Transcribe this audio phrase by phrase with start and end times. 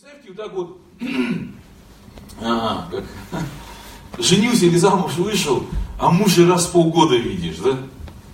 [0.00, 0.78] Представьте, вот так вот,
[2.40, 3.04] а, как,
[4.18, 5.66] женился или замуж вышел,
[5.98, 7.76] а мужа раз в полгода видишь, да?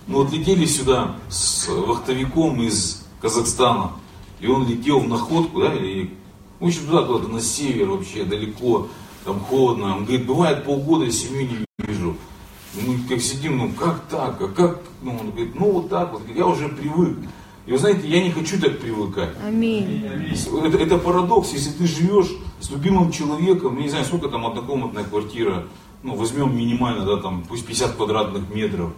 [0.05, 3.91] Мы вот летели сюда с вахтовиком из Казахстана,
[4.39, 6.13] и он летел в находку, да, или,
[6.61, 8.87] в общем, туда куда-то на север вообще, далеко,
[9.25, 9.97] там холодно.
[9.97, 12.15] Он говорит, бывает полгода семью не вижу.
[12.75, 16.21] Мы как сидим, ну как так, а как, ну, он говорит, ну вот так вот,
[16.33, 17.17] я уже привык.
[17.67, 19.29] И вы знаете, я не хочу так привыкать.
[19.45, 20.05] Аминь.
[20.65, 22.29] Это, это парадокс, если ты живешь
[22.61, 25.65] с любимым человеком, не знаю, сколько там однокомнатная квартира,
[26.01, 28.91] ну, возьмем минимально, да, там, пусть 50 квадратных метров,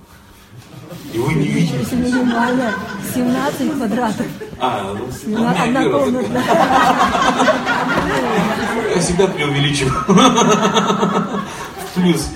[1.11, 1.95] и вы не видите.
[1.95, 2.75] Минимально
[3.15, 4.27] 17 квадратов.
[4.59, 6.43] А, ну, меня одна комната.
[8.95, 9.93] Я всегда преувеличиваю.
[10.05, 12.29] В Плюс.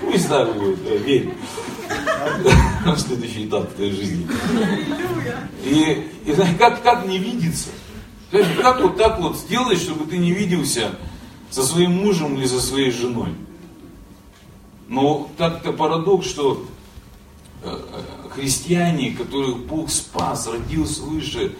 [0.00, 1.32] Пусть так будет, верь.
[2.96, 4.26] Следующий этап твоей жизни.
[5.64, 7.68] И, и как, как не видеться?
[8.30, 10.98] Как, вот так вот сделать, чтобы ты не виделся
[11.50, 13.34] со своим мужем или со своей женой?
[14.88, 16.66] Но так-то парадокс, что
[17.62, 21.54] э, э, христиане, которых Бог спас, родил свыше,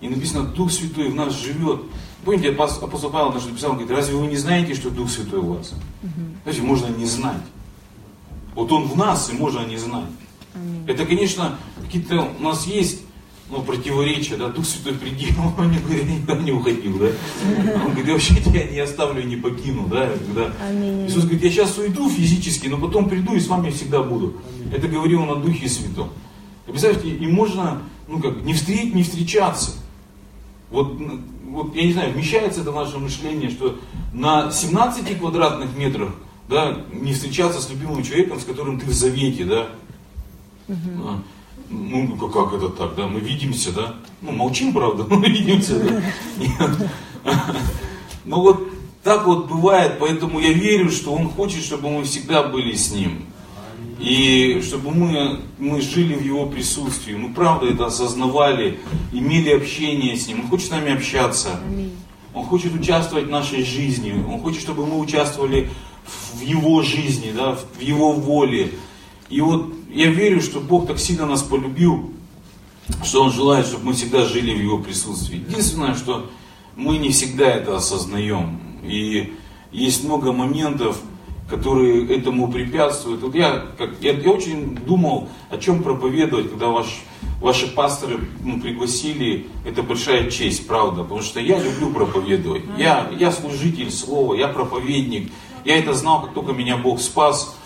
[0.00, 1.82] и написано, Дух Святой в нас живет.
[2.24, 5.72] Помните, апостол Павел даже написал, говорит, разве вы не знаете, что Дух Святой у вас?
[6.44, 7.42] Знаете, можно не знать.
[8.60, 10.04] Вот Он в нас, и можно не знать.
[10.86, 13.00] Это, конечно, какие-то у нас есть
[13.48, 17.06] ну, противоречия, да, Дух Святой приди, он не говорит, я никуда не уходил, да.
[17.76, 20.10] Он говорит, я вообще тебя не оставлю и не покину, да.
[20.26, 21.06] Когда Аминь.
[21.06, 24.36] Иисус говорит, я сейчас уйду физически, но потом приду и с вами всегда буду.
[24.70, 26.10] Это говорил он о Духе Святом.
[26.66, 29.70] И представьте, и можно, ну как, не, встретить, не встречаться.
[30.70, 31.00] Вот,
[31.48, 33.80] вот, я не знаю, вмещается это в наше мышление, что
[34.12, 36.10] на 17 квадратных метрах,
[36.50, 39.68] да, не встречаться с любимым человеком, с которым ты в завете, да.
[40.68, 41.22] А,
[41.70, 43.94] Ну, как, как это так, да, мы видимся, да.
[44.20, 46.02] Ну, молчим, правда, но видимся, да.
[48.24, 48.68] Ну вот
[49.02, 53.24] так вот бывает, поэтому я верю, что Он хочет, чтобы мы всегда были с Ним.
[53.98, 58.78] И чтобы мы, мы жили в Его присутствии, мы правда это осознавали,
[59.12, 60.40] имели общение с Ним.
[60.40, 61.60] Он хочет с нами общаться.
[62.34, 64.12] Он хочет участвовать в нашей жизни.
[64.28, 65.70] Он хочет, чтобы мы участвовали
[66.34, 68.72] в Его жизни, да, в Его воле.
[69.28, 72.12] И вот я верю, что Бог так сильно нас полюбил,
[73.04, 75.38] что Он желает, чтобы мы всегда жили в Его присутствии.
[75.48, 76.30] Единственное, что
[76.76, 78.60] мы не всегда это осознаем.
[78.82, 79.34] И
[79.72, 81.00] есть много моментов,
[81.50, 83.22] которые этому препятствуют.
[83.22, 87.02] Вот я, как, я, я очень думал, о чем проповедовать, когда ваш,
[87.40, 89.48] ваши пасторы ну, пригласили.
[89.66, 92.62] Это большая честь, правда, потому что я люблю проповедовать.
[92.78, 95.32] Я, я служитель слова, я проповедник.
[95.64, 97.56] Я это знал, как только меня Бог спас.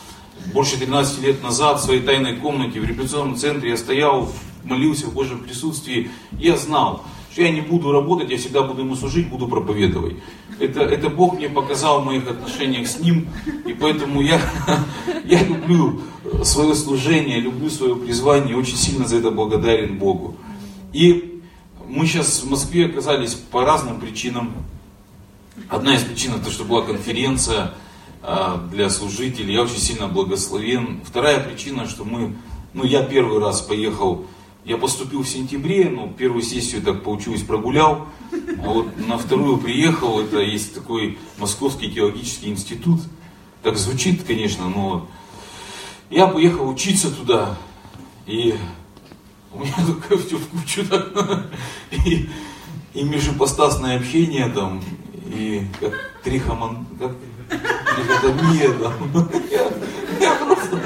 [0.53, 4.31] Больше 13 лет назад в своей тайной комнате в репетиционном центре я стоял,
[4.65, 6.10] молился в Божьем присутствии.
[6.32, 10.16] Я знал, что я не буду работать, я всегда буду ему служить, буду проповедовать.
[10.59, 13.28] Это, это Бог мне показал в моих отношениях с Ним,
[13.65, 14.41] и поэтому я,
[15.25, 16.00] я люблю
[16.43, 20.37] свое служение, люблю свое призвание, очень сильно за это благодарен Богу.
[20.93, 21.43] И
[21.88, 24.53] мы сейчас в Москве оказались по разным причинам.
[25.69, 27.72] Одна из причин это, что была конференция
[28.71, 31.01] для служителей, я очень сильно благословен.
[31.05, 32.35] Вторая причина, что мы,
[32.73, 34.27] ну я первый раз поехал
[34.65, 40.21] я поступил в сентябре, ну, первую сессию так получилось прогулял, а вот на вторую приехал,
[40.21, 43.01] это есть такой Московский теологический институт,
[43.62, 45.06] так звучит, конечно, но
[46.09, 47.59] я поехал учиться туда,
[48.27, 48.55] и
[49.53, 51.51] у меня такое все в кучу, так,
[52.06, 52.31] и,
[52.95, 54.83] и межепостасное общение там,
[55.27, 55.93] и как
[56.23, 57.12] трихоман, как
[57.49, 59.71] трихотомия там, я,
[60.21, 60.81] я просто,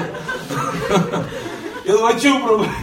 [1.85, 2.73] я думаю, о чем проблема?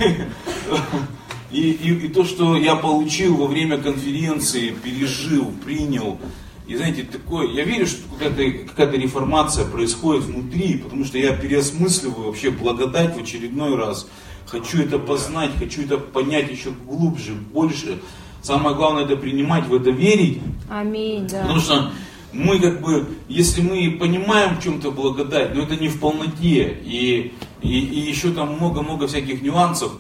[1.53, 6.19] И, и, и то, что я получил во время конференции, пережил, принял,
[6.67, 12.27] и знаете, такое, я верю, что какая-то, какая-то реформация происходит внутри, потому что я переосмысливаю
[12.27, 14.09] вообще благодать в очередной раз.
[14.47, 18.01] Хочу это познать, хочу это понять еще глубже, больше.
[18.43, 20.41] Самое главное это принимать, в это верить.
[20.69, 21.43] Аминь, да.
[21.43, 21.93] Потому что
[22.37, 26.79] мы как бы, если мы понимаем в чем-то благодать, но это не в полноте.
[26.85, 29.93] И, и, и еще там много-много всяких нюансов.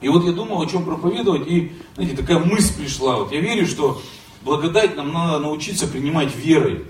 [0.00, 3.16] И вот я думал, о чем проповедовать, и, знаете, такая мысль пришла.
[3.16, 4.00] Вот я верю, что
[4.42, 6.84] благодать нам надо научиться принимать верой.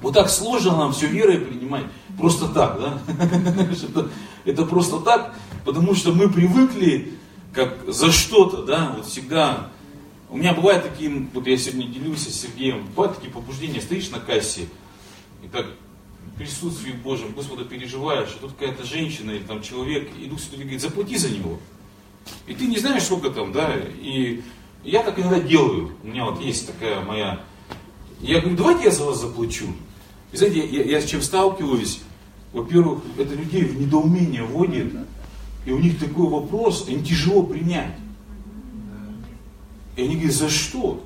[0.00, 1.84] Вот так сложно нам все верой принимать.
[2.18, 2.98] Просто так, да?
[4.44, 5.34] Это, просто так,
[5.64, 7.14] потому что мы привыкли
[7.52, 9.70] как за что-то, да, вот всегда.
[10.34, 14.18] У меня бывают такие, вот я сегодня делюсь с Сергеем, бывают такие побуждения, стоишь на
[14.18, 14.66] кассе,
[15.44, 15.64] и так
[16.26, 20.62] в присутствии Божьем, Господа переживаешь, а тут какая-то женщина или там человек, и Дух Святой
[20.62, 21.60] говорит, заплати за него.
[22.48, 24.42] И ты не знаешь, сколько там, да, и
[24.82, 25.92] я так иногда делаю.
[26.02, 27.44] У меня вот есть такая моя...
[28.20, 29.66] Я говорю, давайте я за вас заплачу.
[30.32, 32.00] И знаете, я, я с чем сталкиваюсь?
[32.52, 34.96] Во-первых, это людей в недоумение вводит,
[35.64, 37.94] и у них такой вопрос, им тяжело принять.
[39.96, 41.04] И они говорят, за что?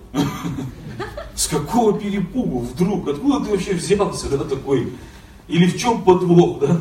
[1.34, 3.08] С какого перепугу вдруг?
[3.08, 4.92] Откуда ты вообще взялся, да, такой?
[5.46, 6.80] Или в чем подвох, да?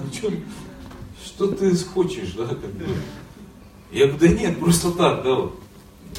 [1.24, 2.50] Что ты хочешь, да?
[3.92, 5.50] Я говорю, да нет, просто так, да.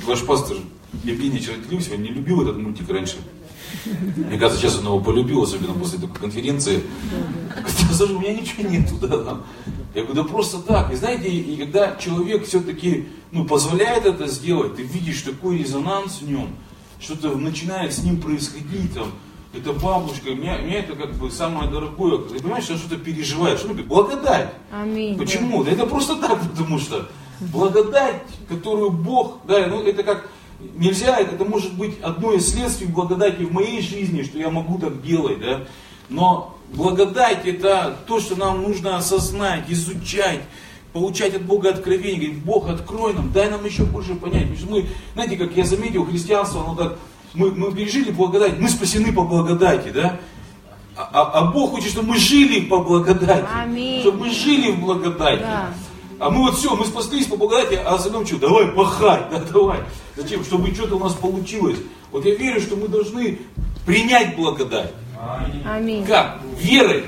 [0.06, 0.56] Ваш пастор
[1.04, 3.16] Евгений Чернотлюсь, он не любил этот мультик раньше.
[3.84, 6.82] Мне кажется, сейчас он его полюбил, особенно после такой конференции.
[7.50, 9.44] Говорит, у меня ничего нету, да, там.
[9.94, 10.92] Я говорю, да просто так.
[10.92, 16.28] И знаете, и когда человек все-таки ну, позволяет это сделать, ты видишь такой резонанс в
[16.28, 16.50] нем,
[17.00, 19.12] что-то начинает с ним происходить, там,
[19.54, 22.18] это бабушка, меня, меня это как бы самое дорогое.
[22.18, 23.60] Ты понимаешь, что что-то переживаешь.
[23.60, 24.52] Что благодать.
[24.70, 25.16] Аминь.
[25.16, 25.64] Почему?
[25.64, 25.70] Да.
[25.70, 27.08] да это просто так, потому что
[27.40, 30.28] благодать, которую Бог, да, ну это как
[30.76, 35.02] нельзя, это может быть одно из следствий благодати в моей жизни, что я могу так
[35.02, 35.64] делать, да.
[36.08, 40.40] Но благодать это то, что нам нужно осознать, изучать,
[40.92, 44.50] получать от Бога откровение, говорить, Бог, открой нам, дай нам еще больше понять.
[44.50, 46.98] Потому что мы, знаете, как я заметил, христианство, оно так,
[47.34, 50.18] мы, мы пережили благодать, мы спасены по благодати, да?
[50.96, 53.46] А, а, а Бог хочет, чтобы мы жили по благодати.
[53.54, 54.00] Аминь.
[54.00, 55.42] Чтобы мы жили в благодати.
[55.42, 55.72] Да.
[56.18, 59.80] А мы вот все, мы спаслись по благодати, а остальном что, давай пахать, да, давай.
[60.16, 60.42] Зачем?
[60.42, 61.78] Чтобы что-то у нас получилось.
[62.10, 63.38] Вот я верю, что мы должны
[63.86, 64.92] принять благодать.
[65.64, 66.04] Аминь.
[66.04, 66.40] Как?
[66.58, 67.04] Верой.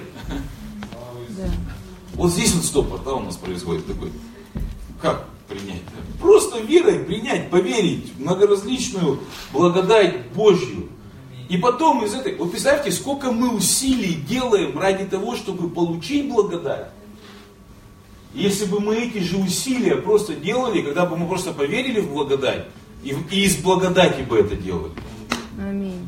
[1.31, 1.51] Да.
[2.15, 4.13] Вот здесь вот стопор, да, у нас происходит такой.
[5.03, 5.83] Как принять?
[6.21, 9.21] Просто верой принять, поверить в многоразличную
[9.53, 10.89] благодать Божью.
[11.49, 16.91] И потом из этой, вот представьте, сколько мы усилий делаем ради того, чтобы получить благодать.
[18.35, 22.67] Если бы мы эти же усилия просто делали, когда бы мы просто поверили в благодать,
[23.03, 24.93] и, и из благодати бы это делали.
[25.59, 26.07] Аминь.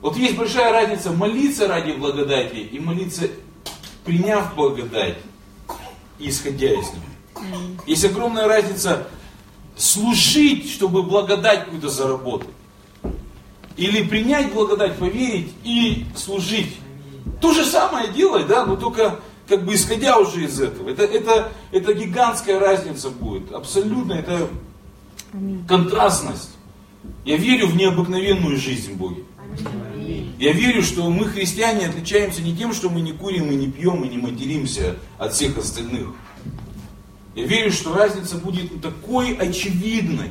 [0.00, 3.28] Вот есть большая разница молиться ради благодати и молиться,
[4.04, 5.18] приняв благодать,
[6.18, 7.76] исходя из нее.
[7.86, 9.08] Есть огромная разница
[9.76, 12.48] служить, чтобы благодать какую-то заработать.
[13.76, 16.76] Или принять благодать, поверить и служить.
[17.40, 19.20] То же самое делать, да, но только
[19.50, 20.88] как бы исходя уже из этого.
[20.88, 23.52] Это, это, это гигантская разница будет.
[23.52, 24.48] Абсолютно это
[25.68, 26.50] контрастность.
[27.24, 29.24] Я верю в необыкновенную жизнь Боге.
[30.38, 34.04] Я верю, что мы, христиане, отличаемся не тем, что мы не курим и не пьем
[34.04, 36.14] и не материмся от всех остальных.
[37.34, 40.30] Я верю, что разница будет такой очевидной,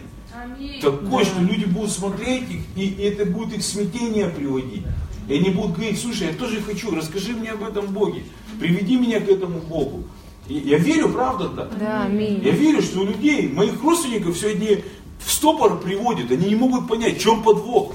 [0.81, 2.43] такой, что люди будут смотреть,
[2.77, 4.83] и, и это будет их смятение приводить.
[5.27, 8.23] И они будут говорить, слушай, я тоже хочу, расскажи мне об этом Боге,
[8.59, 10.03] приведи меня к этому Богу.
[10.47, 11.77] И я верю, правда так?
[11.77, 12.41] Да, аминь.
[12.43, 14.81] Я верю, что у людей, моих родственников сегодня
[15.23, 17.93] в стопор приводит, они не могут понять, в чем подвох.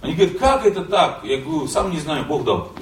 [0.00, 1.22] Они говорят, как это так?
[1.24, 2.72] Я говорю, сам не знаю, Бог дал.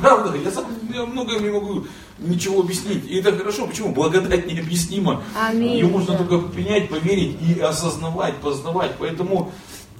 [0.00, 1.86] Правда, я сам я много не могу
[2.18, 3.06] ничего объяснить.
[3.08, 3.66] И это хорошо.
[3.66, 3.92] Почему?
[3.92, 5.22] Благодать необъяснима.
[5.40, 5.74] Аминь.
[5.74, 8.96] Ее можно только принять, поверить и осознавать, познавать.
[8.98, 9.52] Поэтому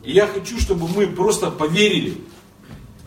[0.04, 2.18] я хочу, чтобы мы просто поверили,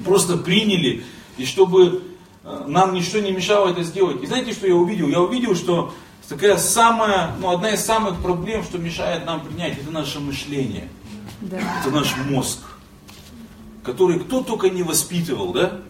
[0.03, 1.03] просто приняли,
[1.37, 2.03] и чтобы
[2.43, 4.21] э, нам ничто не мешало это сделать.
[4.23, 5.07] И знаете, что я увидел?
[5.07, 5.93] Я увидел, что
[6.27, 10.89] такая самая, ну, одна из самых проблем, что мешает нам принять, это наше мышление.
[11.41, 11.59] Да.
[11.81, 12.59] Это наш мозг,
[13.83, 15.81] который кто только не воспитывал, да?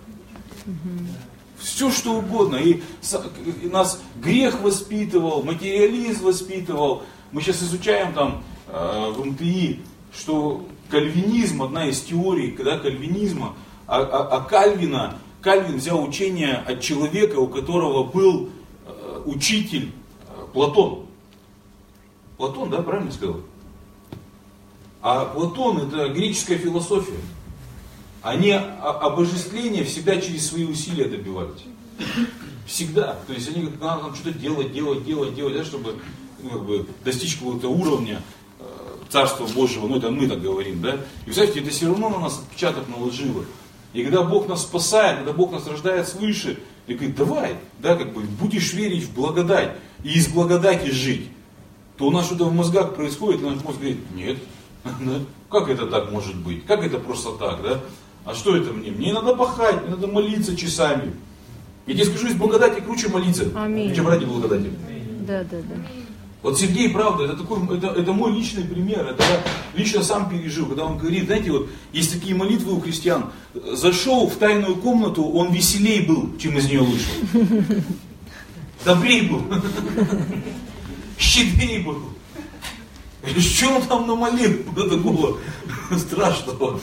[0.66, 1.06] Угу.
[1.60, 2.58] Все что угодно.
[2.58, 2.82] И,
[3.64, 7.04] и нас грех воспитывал, материализм воспитывал.
[7.32, 9.82] Мы сейчас изучаем там э, в МТИ,
[10.14, 13.56] что кальвинизм, одна из теорий да, кальвинизма,
[13.88, 18.50] а, а, а Кальвина, Кальвин взял учение от человека, у которого был
[18.88, 19.92] э, учитель
[20.28, 21.06] э, Платон.
[22.38, 23.42] Платон, да, правильно сказал?
[25.04, 27.20] А Платон это греческая философия.
[28.24, 31.62] Они обожествления всегда через свои усилия добивались.
[32.66, 33.20] Всегда.
[33.28, 36.00] То есть они надо там что-то делать, делать, делать, делать, да, чтобы
[36.42, 38.20] ну, как бы, достичь какого-то уровня
[38.60, 38.64] э,
[39.10, 40.96] Царства Божьего, ну это мы так говорим, да.
[40.96, 43.46] И представьте, это все равно на нас отпечаток наложило.
[43.96, 48.14] И когда Бог нас спасает, когда Бог нас рождает свыше, и говорит, давай, да, как
[48.14, 49.72] бы будешь верить в благодать
[50.04, 51.30] и из благодати жить,
[51.98, 54.38] то у нас что-то в мозгах происходит, и наш мозг говорит, нет,
[55.50, 56.66] Как это так может быть?
[56.66, 57.80] Как это просто так, да?
[58.25, 58.92] А что это мне?
[58.92, 61.14] Мне надо пахать, мне надо молиться часами.
[61.86, 63.94] Я тебе скажу, из благодати круче молиться, Аминь.
[63.96, 64.72] чем ради благодати.
[65.22, 65.75] Да, да, да.
[66.46, 70.68] Вот Сергей, правда, это, такой, это, это мой личный пример, это я лично сам пережил,
[70.68, 73.32] когда он говорит, знаете, вот есть такие молитвы у христиан,
[73.74, 77.14] зашел в тайную комнату, он веселей был, чем из нее вышел.
[78.86, 79.42] Добрей был.
[81.18, 82.04] щедрей был.
[83.40, 85.40] Что он там намолил такого
[85.98, 86.80] страшного?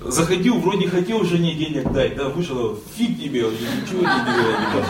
[0.00, 4.84] Заходил, вроде хотел жене денег дать, да, вышел, фиг тебе, ничего не делал,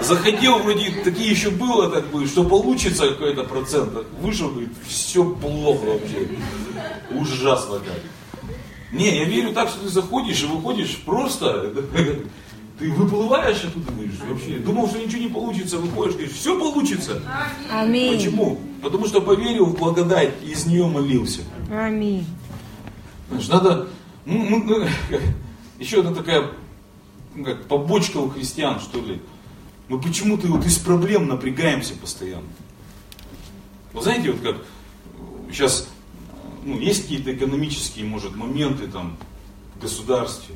[0.00, 3.92] Заходил, вроде такие еще было, так бы, что получится какой-то процент.
[4.20, 6.28] Вышел, говорит, все плохо вообще.
[7.10, 8.00] Ужасно как.
[8.92, 11.72] Не, я верю так, что ты заходишь и выходишь просто,
[12.78, 17.20] ты выплываешь оттуда, говоришь, вообще, думал, что ничего не получится, выходишь, говоришь, все получится.
[17.70, 18.16] Аминь.
[18.16, 18.60] Почему?
[18.82, 21.40] Потому что поверил в благодать и из нее молился.
[21.70, 22.24] Аминь.
[23.28, 23.88] Знаешь, надо,
[24.24, 24.86] ну, ну, ну,
[25.80, 26.50] еще одна такая,
[27.34, 29.20] ну, как побочка у христиан, что ли.
[29.88, 32.48] Мы почему-то вот из проблем напрягаемся постоянно.
[33.92, 34.64] Вы знаете, вот как
[35.50, 35.88] сейчас
[36.64, 39.16] ну, есть какие-то экономические, может, моменты там
[39.74, 40.54] в государстве,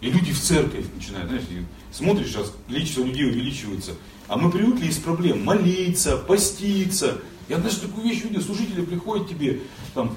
[0.00, 1.44] и люди в церковь начинают, знаешь,
[1.92, 3.92] смотришь сейчас, количество людей увеличивается,
[4.28, 7.18] а мы привыкли из проблем молиться, поститься.
[7.50, 9.60] Я даже такую вещь видел, служители приходят тебе,
[9.92, 10.16] там,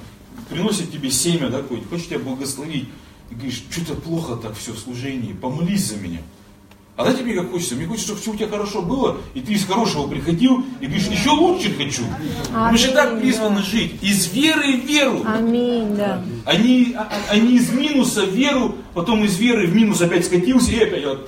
[0.50, 2.88] приносят тебе семя, да, какое-нибудь, хочет тебя благословить,
[3.30, 6.22] и говоришь, что-то плохо так все в служении, помолись за меня.
[6.96, 7.74] А знаете, мне как хочется?
[7.76, 11.08] Мне хочется, чтобы все у тебя хорошо было, и ты из хорошего приходил, и говоришь,
[11.08, 12.04] еще лучше хочу.
[12.54, 13.62] Аминь, Мы же так призваны да.
[13.64, 14.04] жить.
[14.04, 15.24] Из веры в веру.
[15.26, 16.24] Аминь, да.
[16.46, 20.72] Они, а, а, они из минуса в веру, потом из веры в минус опять скатился,
[20.72, 21.28] и опять вот,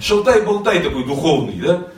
[0.00, 1.88] шалтай-болтай такой духовный, да?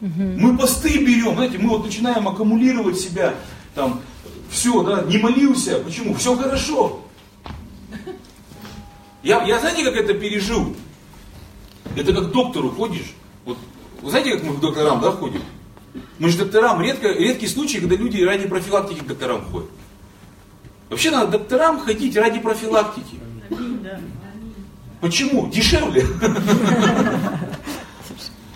[0.00, 0.22] Угу.
[0.38, 3.34] Мы посты берем, знаете, мы вот начинаем аккумулировать себя,
[3.74, 4.00] там,
[4.50, 6.14] все, да, не молился, почему?
[6.14, 7.00] Все хорошо.
[9.22, 10.74] Я, я знаете, как это пережил?
[11.96, 13.14] Это как к доктору ходишь.
[13.44, 13.58] Вот,
[14.02, 15.42] вы знаете, как мы к докторам да, ходим?
[16.18, 19.70] Мы же докторам, редко, редкий случай, когда люди ради профилактики к докторам ходят.
[20.90, 23.20] Вообще надо докторам ходить ради профилактики.
[25.00, 25.48] Почему?
[25.48, 26.06] Дешевле.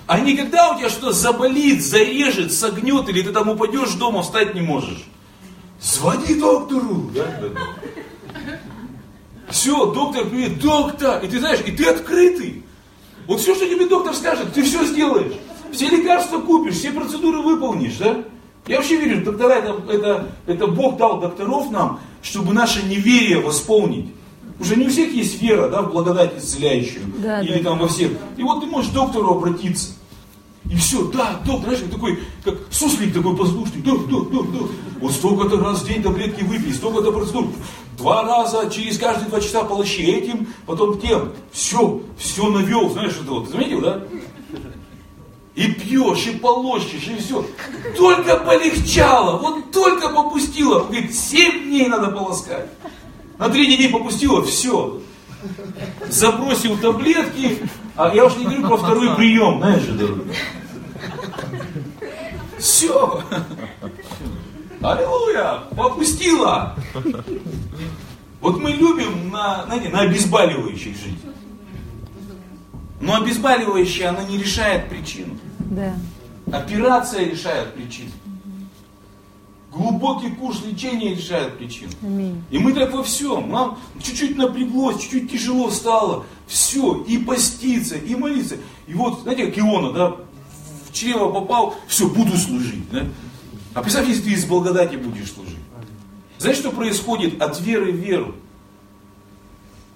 [0.06, 4.54] А не когда у тебя что-то заболит, зарежет, согнет, или ты там упадешь дома, встать
[4.54, 5.04] не можешь.
[5.80, 7.10] Звони доктору.
[7.14, 7.60] Да, да, да.
[9.50, 11.22] Все, доктор привет, доктор.
[11.22, 12.64] И ты знаешь, и ты открытый.
[13.28, 15.34] Вот все, что тебе доктор скажет, ты все сделаешь.
[15.70, 18.24] Все лекарства купишь, все процедуры выполнишь, да?
[18.66, 24.06] Я вообще верю, доктора это, это, это Бог дал докторов нам, чтобы наше неверие восполнить.
[24.58, 27.04] Уже не у всех есть вера, да, в благодать исцеляющую.
[27.18, 27.70] Да, или да.
[27.70, 28.12] там во всех.
[28.38, 29.92] И вот ты можешь к доктору обратиться.
[30.70, 34.66] И все, да, доктор, знаешь, такой, как суслик такой послушный, да, да, да, да.
[35.00, 37.48] Вот столько-то раз в день таблетки выпей, столько-то процедур.
[37.98, 41.32] Два раза, через каждые два часа полощи этим, потом тем.
[41.50, 44.04] Все, все навел, знаешь, это вот, заметил, да?
[45.56, 47.44] И пьешь, и полощешь, и все.
[47.96, 50.84] Только полегчало, вот только попустило.
[50.84, 52.70] Говорит, семь дней надо полоскать.
[53.36, 55.00] На три дней попустило, все.
[56.08, 57.58] Забросил таблетки,
[57.96, 60.24] а я уж не говорю про второй прием, знаешь же,
[62.58, 63.24] Все.
[64.80, 66.76] Аллилуйя, попустила.
[68.40, 71.18] Вот мы любим на, знаете, на обезболивающих жить.
[73.00, 75.36] Но обезболивающее, оно не решает причину.
[75.58, 75.94] Да.
[76.52, 78.10] Операция решает причину.
[79.72, 81.92] Глубокий курс лечения решает причину.
[82.02, 82.42] Аминь.
[82.50, 83.50] И мы так во всем.
[83.50, 86.24] Нам чуть-чуть напряглось, чуть-чуть тяжело стало.
[86.46, 88.56] Все, и поститься, и молиться.
[88.86, 90.16] И вот, знаете, как Иона, да,
[90.88, 92.90] в чрево попал, все, буду служить.
[92.90, 93.04] Да?
[93.78, 95.54] А представь, если ты из благодати будешь служить.
[96.38, 98.34] Знаешь, что происходит от веры в веру?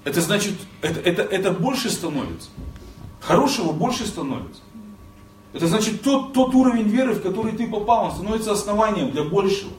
[0.04, 2.50] Это значит, это, это, это больше становится.
[3.20, 4.60] Хорошего больше становится.
[5.52, 9.72] Это значит, тот, тот уровень веры, в который ты попал, он становится основанием для большего.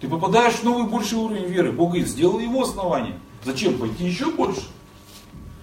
[0.00, 1.72] Ты попадаешь в новый больший уровень веры.
[1.72, 3.18] Бог говорит, сделал его основание.
[3.44, 3.78] Зачем?
[3.78, 4.62] Пойти еще больше.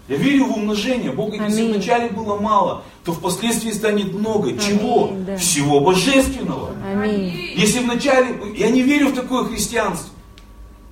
[0.08, 1.12] Я верю в умножение.
[1.12, 4.50] Бог говорит, если вначале было мало, то впоследствии станет много.
[4.50, 5.14] Аминь, Чего?
[5.26, 5.38] Да.
[5.38, 6.74] Всего божественного.
[6.90, 7.54] Аминь.
[7.56, 8.40] Если вначале...
[8.56, 10.10] Я не верю в такое христианство.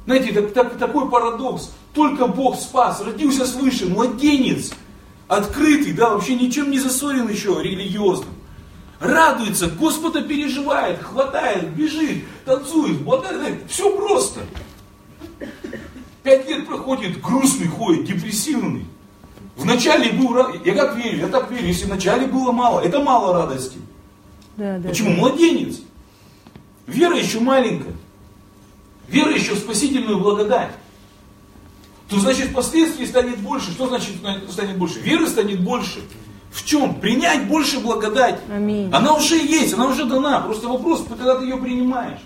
[0.06, 1.72] Знаете, так, так, такой парадокс.
[1.94, 4.74] Только Бог спас, родился свыше, младенец,
[5.30, 8.36] открытый, да, вообще ничем не засорен еще религиозным.
[9.00, 13.70] Радуется, Господа переживает, хватает, бежит, танцует, благодарит.
[13.70, 14.42] Все просто.
[16.24, 18.86] Пять лет проходит, грустный ходит, депрессивный.
[19.56, 20.36] Вначале был.
[20.64, 23.78] Я как верю, я так верю, если вначале было мало, это мало радости.
[24.58, 25.12] Да, да, Почему?
[25.12, 25.16] Да.
[25.18, 25.80] Младенец.
[26.88, 27.94] Вера еще маленькая.
[29.08, 30.72] Вера еще в спасительную благодать.
[32.10, 33.72] То значит впоследствии станет больше.
[33.72, 34.16] Что значит
[34.52, 35.00] станет больше?
[35.00, 36.02] Веры станет больше.
[36.52, 36.96] В чем?
[37.00, 38.40] Принять больше благодать.
[38.54, 38.90] Аминь.
[38.94, 40.42] Она уже есть, она уже дана.
[40.42, 42.20] Просто вопрос, когда ты ее принимаешь.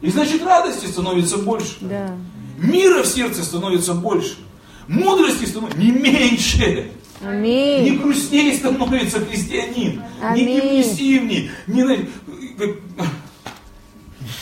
[0.00, 1.76] И значит радости становится больше.
[1.80, 2.16] Да.
[2.58, 4.36] Мира в сердце становится больше.
[4.88, 6.92] Мудрости становится не меньше.
[7.20, 7.98] Не Аминь.
[7.98, 10.56] грустнее становится христианин, не Аминь.
[10.56, 11.82] депрессивнее, не,
[12.58, 12.76] как-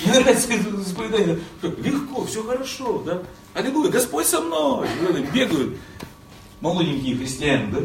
[0.05, 1.39] не нравится это исповедание.
[1.63, 3.23] Легко, все хорошо, да?
[3.55, 4.89] Аллилуйя, Господь со мной.
[5.33, 5.77] Бегают
[6.61, 7.79] молоденькие христиане, да?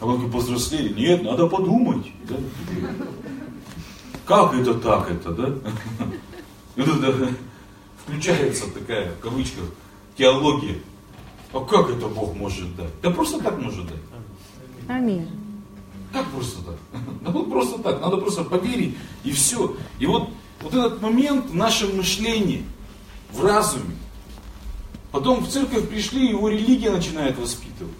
[0.00, 2.06] А вот как повзрослели, нет, надо подумать.
[2.28, 2.36] да?
[4.24, 5.54] Как это так это, да?
[6.76, 7.34] И это
[8.06, 9.64] включается такая, в кавычках,
[10.16, 10.78] теология.
[11.52, 13.00] А как это Бог может дать?
[13.02, 14.00] Да просто так может дать.
[14.88, 15.28] Аминь.
[16.12, 16.76] Как просто так?
[17.22, 19.76] Да вот просто так, надо просто поверить и все.
[19.98, 20.28] И вот,
[20.62, 22.64] вот этот момент в нашем мышлении,
[23.32, 23.96] в разуме.
[25.12, 27.94] Потом в церковь пришли, его религия начинает воспитывать.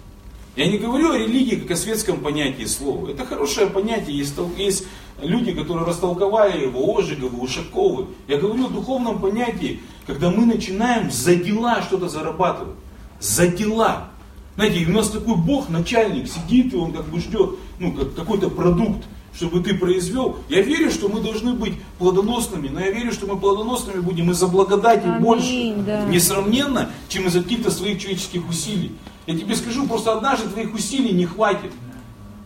[0.56, 3.08] Я не говорю о религии как о светском понятии слова.
[3.08, 4.18] Это хорошее понятие.
[4.18, 4.86] Есть, есть
[5.22, 8.06] люди, которые растолковали его, Ожеговы, Ушаковы.
[8.26, 12.76] Я говорю о духовном понятии, когда мы начинаем за дела что-то зарабатывать.
[13.20, 14.08] За дела.
[14.56, 18.50] Знаете, у нас такой Бог, начальник, сидит, и он как бы ждет, ну, как какой-то
[18.50, 20.38] продукт, чтобы ты произвел.
[20.48, 24.48] Я верю, что мы должны быть плодоносными, но я верю, что мы плодоносными будем из-за
[24.48, 26.04] благодати Аминь, больше, да.
[26.06, 28.92] несравненно, чем из-за каких-то своих человеческих усилий.
[29.26, 31.72] Я тебе скажу, просто однажды твоих усилий не хватит.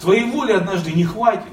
[0.00, 1.52] Твоей воли однажды не хватит.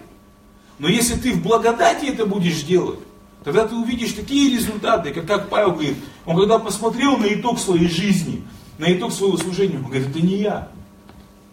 [0.78, 3.00] Но если ты в благодати это будешь делать,
[3.44, 7.88] тогда ты увидишь такие результаты, как, как Павел говорит, он когда посмотрел на итог своей
[7.88, 8.44] жизни,
[8.82, 10.68] на итог своего служения, он говорит, это не я.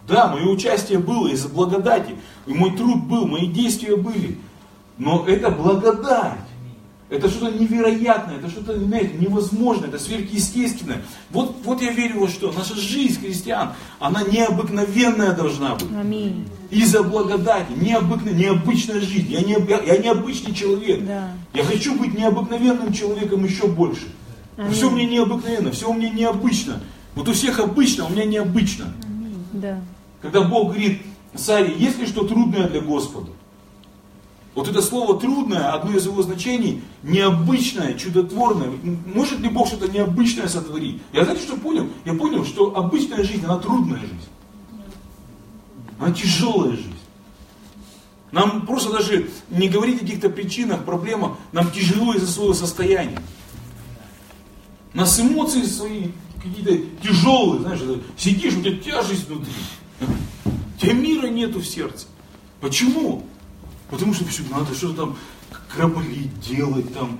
[0.08, 2.14] Да, мое участие было из-за благодати,
[2.47, 4.38] и мой труд был, мои действия были.
[4.97, 6.38] Но это благодать.
[7.11, 11.02] Это что-то невероятное, это что-то знаете, невозможное, это сверхъестественное.
[11.30, 12.50] Вот, вот я верю во что.
[12.52, 15.88] Наша жизнь христиан, она необыкновенная должна быть.
[15.99, 16.47] Аминь.
[16.70, 19.30] Из-за благодати, необыкновенная, необычная жизнь.
[19.30, 19.56] Я, не,
[19.87, 21.04] я необычный человек.
[21.06, 21.32] Да.
[21.52, 24.08] Я хочу быть необыкновенным человеком еще больше.
[24.56, 24.73] Аминь.
[24.73, 26.80] Все меня необыкновенно, все у меня необычно.
[27.18, 28.94] Вот у всех обычно, у меня необычно.
[29.52, 29.80] Да.
[30.22, 31.02] Когда Бог говорит,
[31.34, 33.32] Саре, есть ли что трудное для Господа?
[34.54, 38.70] Вот это слово трудное, одно из его значений, необычное, чудотворное.
[39.12, 41.02] Может ли Бог что-то необычное сотворить?
[41.12, 41.88] Я знаете, что понял?
[42.04, 44.28] Я понял, что обычная жизнь, она трудная жизнь.
[45.99, 46.95] Она тяжелая жизнь.
[48.30, 53.21] Нам просто даже не говорить о каких-то причинах, проблемах, нам тяжело из-за своего состояния.
[54.95, 56.10] У нас эмоции свои
[56.42, 57.80] какие-то тяжелые, знаешь,
[58.16, 59.52] сидишь, у тебя тяжесть внутри.
[60.76, 62.06] У тебя мира нету в сердце.
[62.60, 63.26] Почему?
[63.90, 65.16] Потому что все, надо что-то там
[65.68, 67.18] краболить, делать, там,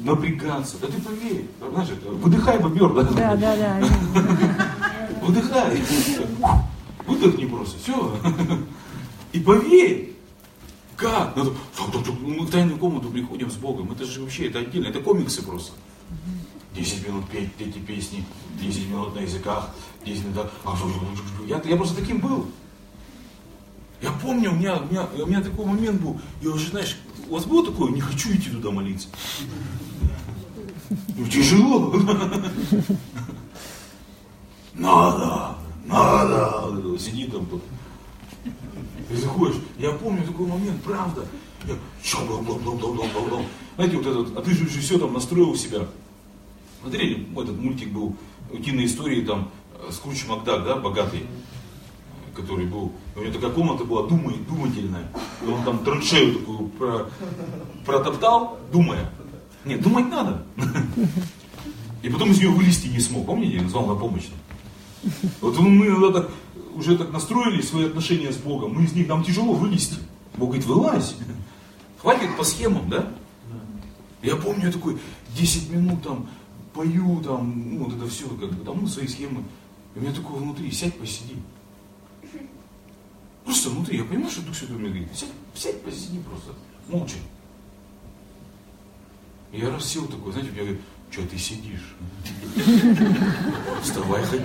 [0.00, 0.76] напрягаться.
[0.80, 3.02] Да ты поверь, знаешь, выдыхай, бобер, да?
[3.02, 3.88] Да, да, да.
[5.22, 5.82] Выдыхай.
[7.06, 8.16] Выдохни просто, все.
[9.32, 10.16] И поверь.
[10.96, 11.34] Как?
[11.34, 11.52] Надо,
[12.20, 13.90] мы в тайную комнату приходим с Богом.
[13.92, 15.72] Это же вообще, это отдельно, это комиксы просто.
[16.74, 18.24] 10 минут петь эти песни,
[18.60, 19.70] 10 минут на языках,
[20.04, 20.76] 10 минут а,
[21.46, 22.46] Я, я просто таким был.
[24.00, 26.96] Я помню, у меня, у, меня, у меня такой момент был, я уже, знаешь,
[27.28, 29.08] у вас было такое, не хочу идти туда молиться.
[31.16, 31.94] Ну, тяжело.
[34.74, 36.98] Надо, надо.
[36.98, 37.62] Сиди там тут.
[39.08, 41.26] Ты заходишь, я помню такой момент, правда.
[41.66, 41.74] Я,
[42.24, 43.46] блам, блам.
[43.76, 45.86] Знаете, вот этот, а ты же все там настроил себя.
[46.80, 48.16] Смотрели, этот мультик был,
[48.50, 51.26] утиные истории там, э, Скруч Макдак, да, богатый,
[52.34, 55.10] который был, у него такая комната была думай, думательная.
[55.44, 57.10] И он там траншею такую про,
[57.84, 59.10] протоптал, думая.
[59.64, 60.42] Нет, думать надо.
[62.02, 63.26] И потом из нее вылезти не смог.
[63.26, 64.28] Помните, я назвал на помощь.
[65.40, 66.30] Вот мы так,
[66.74, 69.96] уже так настроили свои отношения с Богом, мы из них, нам тяжело вылезти.
[70.36, 71.16] Бог говорит, вылазь.
[71.98, 73.12] Хватит по схемам, да?
[74.22, 74.98] Я помню, я такой
[75.36, 76.28] 10 минут там
[76.72, 79.44] пою, там, ну, вот это все, как бы, там, ну, свои схемы.
[79.94, 81.36] И у меня такое внутри, сядь, посиди.
[83.44, 86.52] Просто внутри, я понимаю, что Дух Святой мне говорит, сядь, сядь, посиди просто,
[86.88, 87.16] молча.
[89.52, 90.80] И я раз сел такой, знаете, мне говорит,
[91.10, 91.96] что ты сидишь?
[93.82, 94.44] Вставай, ходи.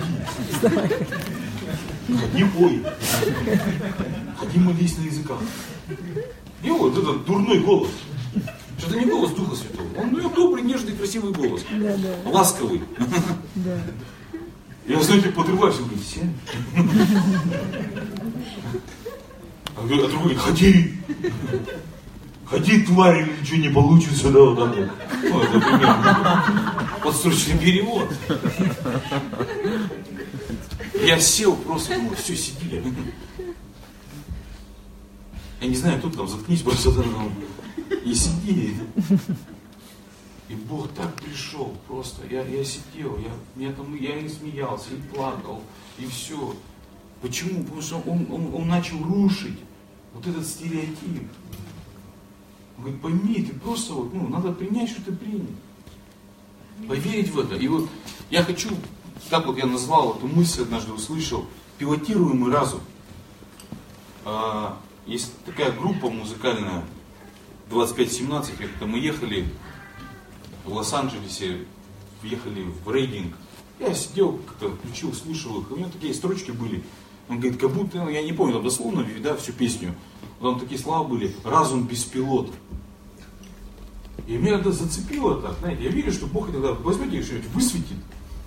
[2.08, 2.82] Ходи, пой.
[4.36, 5.38] Ходи, молись на языках.
[6.64, 7.90] И вот этот дурной голос.
[8.78, 9.86] Что это не голос Духа Святого.
[9.98, 11.62] Он ну, добрый, нежный, красивый голос.
[11.70, 12.82] Да, да, Ласковый.
[13.54, 13.78] да.
[14.86, 16.24] Я, знаете, подрываюсь, он говорит, сядь.
[19.76, 20.94] А другой говорит, ходи.
[22.46, 24.90] Ходи, тварь, или ничего не получится, да, вот так вот.
[25.22, 26.90] Ну, это примерно.
[27.02, 28.08] Подсрочный перевод.
[31.04, 32.82] Я сел просто, думаю, все, сиди.
[35.60, 37.32] Я не знаю, тут там заткнись просто там,
[37.90, 38.76] и сиди.
[40.48, 42.24] И Бог так пришел просто.
[42.28, 45.60] Я, я сидел, я, я, там, я и смеялся, и плакал,
[45.98, 46.54] и все.
[47.20, 47.64] Почему?
[47.64, 49.58] Потому что он, он, он начал рушить
[50.14, 51.28] вот этот стереотип.
[52.76, 55.46] Он говорит, пойми, ты просто вот, ну, надо принять, что ты принял.
[56.86, 57.56] Поверить в это.
[57.56, 57.88] И вот
[58.30, 58.68] я хочу,
[59.30, 61.46] как вот я назвал эту мысль, однажды услышал,
[61.78, 62.80] пилотируемый разум.
[64.24, 66.84] А, есть такая группа музыкальная,
[67.70, 69.46] 2517, как-то мы ехали
[70.64, 71.64] в Лос-Анджелесе,
[72.22, 73.34] въехали в рейдинг.
[73.78, 76.82] Я сидел, как-то включил, слушал их, у меня такие строчки были.
[77.28, 79.94] Он говорит, как будто, ну, я не помню, там дословно, да, всю песню.
[80.40, 82.52] Там такие слова были, разум без пилота.
[84.26, 87.96] И меня это зацепило так, знаете, я верю, что Бог иногда возьмет и что-нибудь высветит.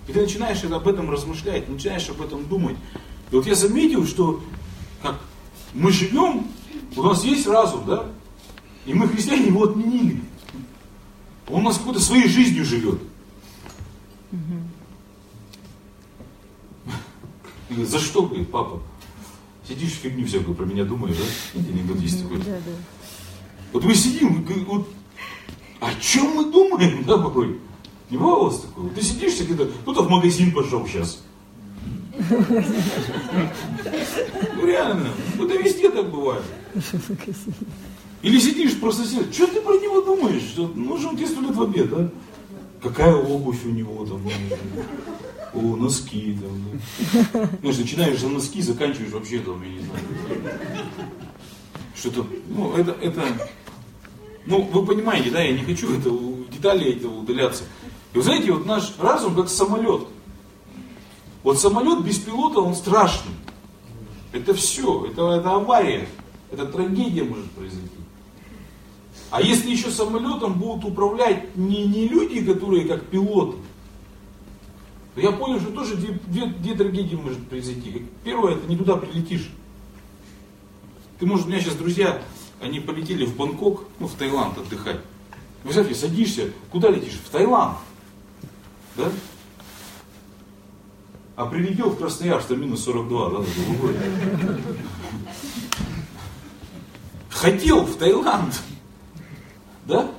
[0.08, 2.76] И ты начинаешь об этом размышлять, начинаешь об этом думать.
[3.30, 4.42] И вот я заметил, что
[5.02, 5.20] как
[5.72, 6.48] мы живем,
[6.96, 8.06] у нас есть разум, да?
[8.86, 10.22] И мы, христиане, его отменили.
[11.48, 13.00] Он у нас какой-то своей жизнью живет.
[17.68, 18.80] Говорит, за что, говорит, папа?
[19.68, 21.60] Сидишь фигню всякую про меня думаешь, да?
[21.60, 22.38] Анекдот есть такой.
[22.38, 22.72] Да, да.
[23.72, 24.88] Вот мы сидим, вот,
[25.80, 27.58] о чем мы думаем, да, порой?
[28.10, 28.90] Не бывало у вас такого?
[28.90, 31.22] Ты сидишь где-то, кто-то в магазин пошел сейчас.
[34.56, 36.42] Ну реально, ну это везде так бывает.
[38.22, 40.54] Или сидишь просто сидишь, что ты про него думаешь?
[40.56, 42.10] Ну же он тебе сто лет в обед, да?
[42.82, 44.22] Какая обувь у него там?
[45.52, 47.32] О, носки там.
[47.32, 47.48] Да.
[47.60, 50.00] Знаешь, начинаешь за носки, заканчиваешь вообще там, я не знаю.
[51.96, 53.22] Что-то, ну, это, это,
[54.46, 56.10] ну, вы понимаете, да, я не хочу это,
[56.50, 57.64] детали этого удаляться.
[58.14, 60.06] И вы знаете, вот наш разум как самолет.
[61.42, 63.34] Вот самолет без пилота, он страшный.
[64.32, 66.08] Это все, это, это авария,
[66.50, 67.99] это трагедия может произойти.
[69.30, 73.58] А если еще самолетом будут управлять не, не люди, которые как пилоты,
[75.14, 78.06] то я понял, что тоже две, две, две трагедии может произойти.
[78.24, 79.50] Первое, это не туда прилетишь.
[81.18, 82.22] Ты, может, у меня сейчас друзья,
[82.60, 85.00] они полетели в Бангкок, ну, в Таиланд отдыхать.
[85.62, 87.20] Вы знаете, садишься, куда летишь?
[87.24, 87.76] В Таиланд.
[88.96, 89.10] Да?
[91.36, 93.44] А прилетел в Красноярск, там минус 42, да, на.
[97.30, 98.60] Хотел в Таиланд,
[99.86, 100.10] да?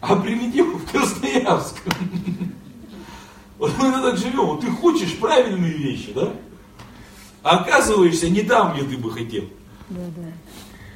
[0.00, 1.76] А прилетел в Красноярск.
[3.58, 6.32] Вот мы так живем, вот ты хочешь правильные вещи, да?
[7.44, 9.44] А оказываешься не там, где ты бы хотел.
[9.88, 10.32] Да, да.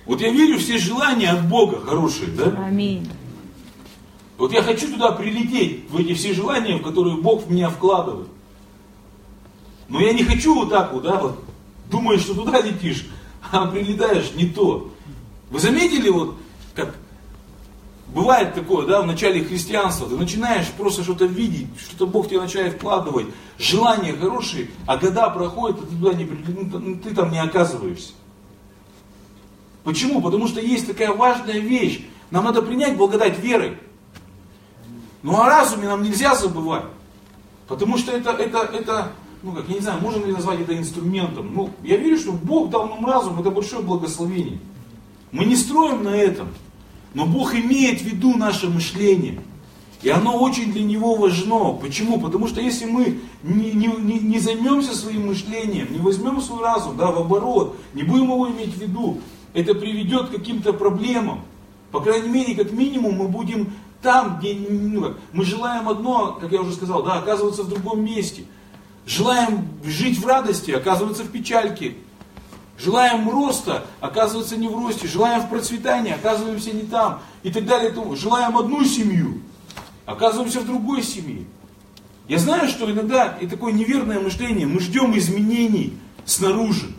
[0.05, 2.67] Вот я верю, все желания от Бога хорошие, да?
[2.67, 3.09] Аминь.
[4.37, 8.29] Вот я хочу туда прилететь, в эти все желания, в которые Бог в меня вкладывает.
[9.89, 11.39] Но я не хочу вот так вот, да, вот,
[11.89, 13.07] думаешь, что туда летишь,
[13.53, 14.93] а прилетаешь не то.
[15.51, 16.37] Вы заметили, вот,
[16.75, 16.97] как
[18.17, 22.77] бывает такое, да, в начале христианства, ты начинаешь просто что-то видеть, что-то Бог тебе начинает
[22.77, 23.27] вкладывать,
[23.59, 28.15] желания хорошие, а года проходят, а ты туда не ну, ну, ты там не оказываешься.
[29.85, 30.23] Почему?
[30.23, 32.07] Потому что есть такая важная вещь.
[32.31, 33.79] Нам надо принять благодать верой.
[35.23, 36.85] Ну о разуме нам нельзя забывать.
[37.69, 41.55] Потому что это, это, это ну как, я не знаю, можно ли назвать это инструментом.
[41.55, 44.59] Ну, я верю, что Бог дал нам разум, это большое благословение.
[45.33, 46.49] Мы не строим на этом.
[47.17, 49.41] Но Бог имеет в виду наше мышление.
[50.03, 51.73] И оно очень для Него важно.
[51.73, 52.21] Почему?
[52.21, 57.11] Потому что если мы не, не, не, займемся своим мышлением, не возьмем свой разум, да,
[57.11, 59.23] в оборот, не будем его иметь в виду,
[59.55, 61.41] это приведет к каким-то проблемам.
[61.91, 66.61] По крайней мере, как минимум, мы будем там, где ну, мы желаем одно, как я
[66.61, 68.45] уже сказал, да, оказываться в другом месте.
[69.07, 71.95] Желаем жить в радости, оказываться в печальке.
[72.79, 75.07] Желаем роста, оказываться не в росте.
[75.07, 77.21] Желаем в процветании, оказываемся не там.
[77.43, 77.95] И так далее.
[78.15, 79.41] Желаем одну семью,
[80.05, 81.45] оказываемся в другой семье.
[82.29, 86.91] Я знаю, что иногда и такое неверное мышление, мы ждем изменений снаружи.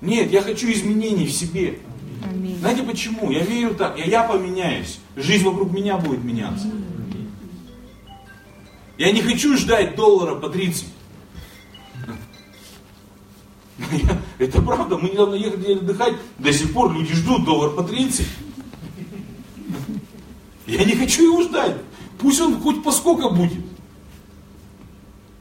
[0.00, 1.78] Нет, я хочу изменений в себе.
[2.24, 2.58] Аминь.
[2.58, 3.30] Знаете почему?
[3.30, 6.68] Я верю так, я, я поменяюсь, жизнь вокруг меня будет меняться.
[8.98, 10.86] Я не хочу ждать доллара по 30.
[14.38, 18.26] Это правда, мы недавно ехали отдыхать, до сих пор люди ждут доллар по 30.
[20.66, 21.76] Я не хочу его ждать.
[22.18, 23.64] Пусть он хоть по сколько будет.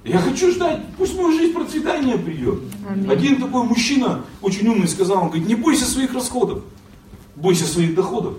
[0.04, 2.60] Я хочу ждать, пусть в мою жизнь процветание придет.
[2.88, 3.10] Аминь.
[3.10, 6.64] Один такой мужчина, очень умный, сказал, он говорит, не бойся своих расходов,
[7.36, 8.36] бойся своих доходов.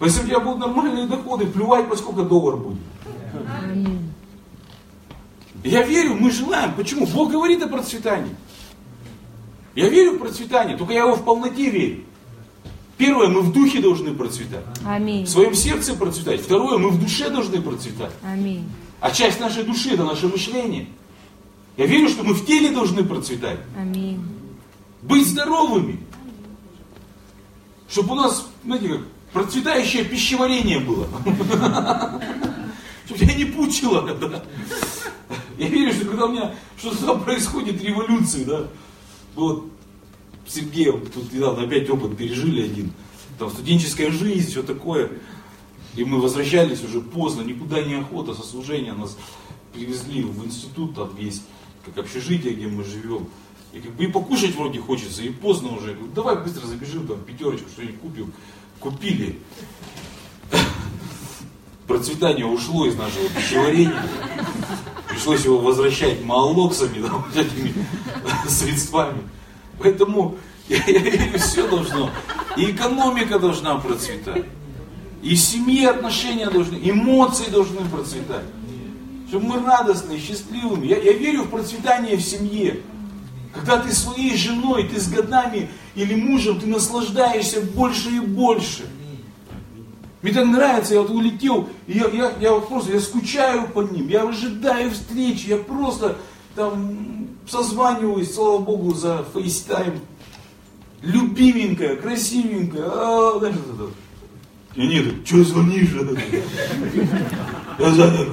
[0.00, 2.78] Если у тебя будут нормальные доходы, плевать, по сколько доллар будет.
[3.62, 4.11] Аминь.
[5.64, 6.74] Я верю, мы желаем.
[6.74, 7.06] Почему?
[7.06, 8.34] Бог говорит о процветании.
[9.74, 12.04] Я верю в процветание, только я его в полноте верю.
[12.98, 14.64] Первое, мы в духе должны процветать.
[14.84, 15.24] Аминь.
[15.24, 16.42] В своем сердце процветать.
[16.42, 18.12] Второе, мы в душе должны процветать.
[18.22, 18.64] Аминь.
[19.00, 20.86] А часть нашей души это наше мышление.
[21.76, 23.60] Я верю, что мы в теле должны процветать.
[23.76, 24.22] Аминь.
[25.00, 26.00] Быть здоровыми.
[27.88, 29.00] Чтобы у нас, знаете, как
[29.32, 31.08] процветающее пищеварение было.
[33.12, 34.02] Чтобы тебя не пучило.
[34.14, 34.44] Да?
[35.58, 38.68] Я верю, что когда у меня что-то происходит, революции, да,
[39.34, 39.66] вот
[40.46, 42.92] с Сергеем тут недавно опять опыт пережили один,
[43.38, 45.10] там студенческая жизнь, все такое,
[45.94, 48.56] и мы возвращались уже поздно, никуда не охота, со
[48.94, 49.16] нас
[49.72, 51.42] привезли в институт, там есть
[51.84, 53.28] как общежитие, где мы живем,
[53.72, 57.20] и как бы и покушать вроде хочется, и поздно уже, говорю, давай быстро забежим, там
[57.20, 58.32] пятерочку что-нибудь купим,
[58.80, 59.38] купили,
[61.92, 64.02] процветание ушло из нашего пищеварения.
[65.10, 67.74] Пришлось его возвращать малоксами, да, вот этими
[68.48, 69.22] средствами.
[69.78, 70.36] Поэтому
[70.68, 72.08] я, я верю, все должно.
[72.56, 74.46] И экономика должна процветать.
[75.22, 78.46] И в семье отношения должны, эмоции должны процветать.
[79.28, 80.86] Чтобы мы радостные, счастливыми.
[80.86, 82.80] Я, я верю в процветание в семье.
[83.54, 88.86] Когда ты своей женой, ты с годами или мужем, ты наслаждаешься больше и больше.
[90.22, 93.82] Мне так нравится, я вот улетел, и я, я, я вот просто, я скучаю по
[93.82, 96.16] ним, я ожидаю встречи, я просто
[96.54, 100.00] там созваниваюсь, слава Богу, за FaceTime.
[101.02, 103.90] Любименькая, красивенькая, а, знаешь, это,
[104.80, 105.90] и так, что звонишь?
[107.78, 108.28] Я занят.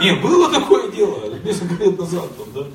[0.00, 2.66] Не, было такое дело, несколько лет назад, там, да.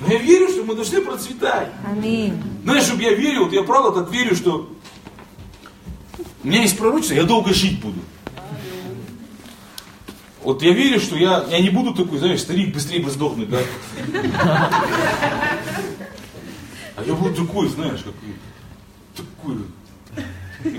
[0.00, 1.68] Но я верю, что мы должны процветать.
[1.84, 2.40] Аминь.
[2.62, 4.70] Знаешь, чтобы я верил, вот я правда так верю, что
[6.42, 8.00] у меня есть пророчество, я долго жить буду.
[10.42, 13.58] Вот я верю, что я, я не буду такой, знаешь, старик, быстрее бы сдохнуть, да?
[16.96, 18.34] А я буду такой, знаешь, какой,
[19.14, 19.64] такой,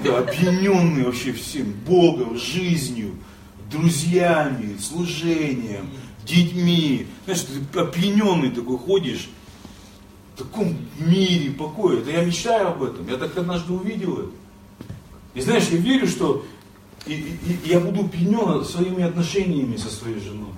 [0.03, 3.15] да, опьяненный вообще всем, Богом, жизнью,
[3.71, 5.89] друзьями, служением,
[6.25, 7.07] детьми.
[7.25, 9.29] Знаешь, ты опьяненный такой ходишь,
[10.35, 11.99] в таком мире покоя.
[11.99, 13.07] Это я мечтаю об этом.
[13.07, 14.40] Я так однажды увидел это.
[15.33, 16.45] И знаешь, я верю, что
[17.05, 20.51] и, и, и я буду пьянен своими отношениями со своей женой.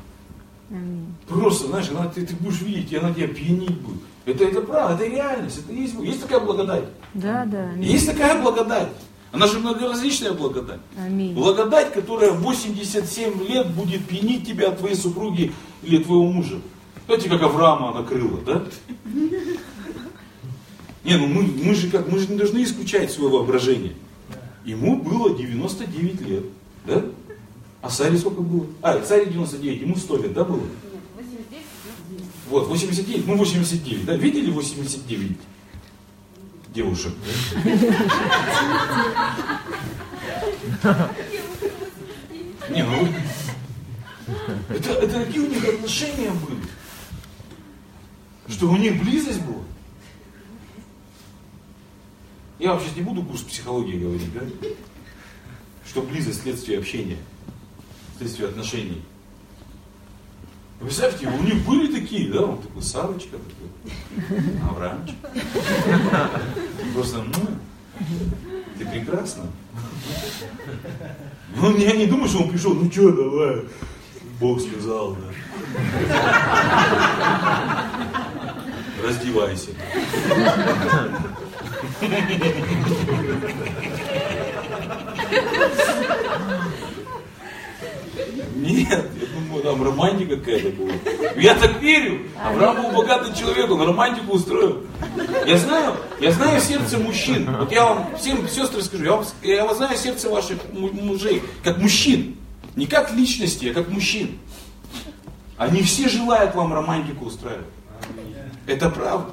[0.69, 1.13] Аминь.
[1.27, 4.01] Просто, знаешь, она, ты, ты будешь видеть, и она тебя пьянить будет.
[4.25, 6.85] Это, это правда, это реальность, это есть, есть такая благодать.
[7.13, 7.69] Да, да.
[7.69, 7.91] Аминь.
[7.91, 8.89] Есть такая благодать.
[9.31, 10.79] Она же многоразличная благодать.
[10.97, 11.33] Аминь.
[11.33, 16.61] Благодать, которая в 87 лет будет пьянить тебя от твоей супруги или твоего мужа.
[17.05, 18.63] Знаете, как Авраама накрыла, да?
[21.03, 23.93] Не, ну мы, мы же как, мы же не должны исключать свое воображение.
[24.65, 26.43] Ему было 99 лет,
[26.85, 27.03] да?
[27.81, 28.65] А Саре сколько было?
[28.81, 30.63] А, Царе 99, ему 100 лет, да, было?
[32.49, 34.15] Вот, 89, ну 89, да?
[34.15, 35.37] Видели 89
[36.73, 37.13] девушек?
[42.69, 43.07] Не, ну
[44.69, 46.61] это, это какие у них отношения были?
[48.47, 49.63] Что у них близость была?
[52.63, 54.39] Я вообще не буду курс психологии говорить, да?
[55.85, 57.17] Что близость следствие общения,
[58.17, 59.01] следствие отношений.
[60.79, 63.67] Представьте, у них были такие, да, он такой Савочка, такой,
[64.69, 65.15] Авраамчик.
[66.93, 67.33] Просто, ну,
[68.77, 69.43] ты прекрасна.
[71.57, 73.65] Ну, я не думаю, что он пришел, ну что, давай,
[74.39, 75.33] Бог сказал, да.
[79.03, 79.71] Раздевайся.
[88.55, 90.93] Нет, я думаю, там романтика какая-то была.
[91.35, 92.21] Я так верю.
[92.41, 94.83] Авраам был богатый человек, он романтику устроил.
[95.45, 97.49] Я знаю, я знаю сердце мужчин.
[97.59, 102.37] Вот я вам всем сестры скажу, я, вам, я знаю сердце ваших мужей, как мужчин.
[102.75, 104.39] Не как личности, а как мужчин.
[105.57, 107.65] Они все желают вам романтику устраивать.
[108.65, 109.29] Это правда.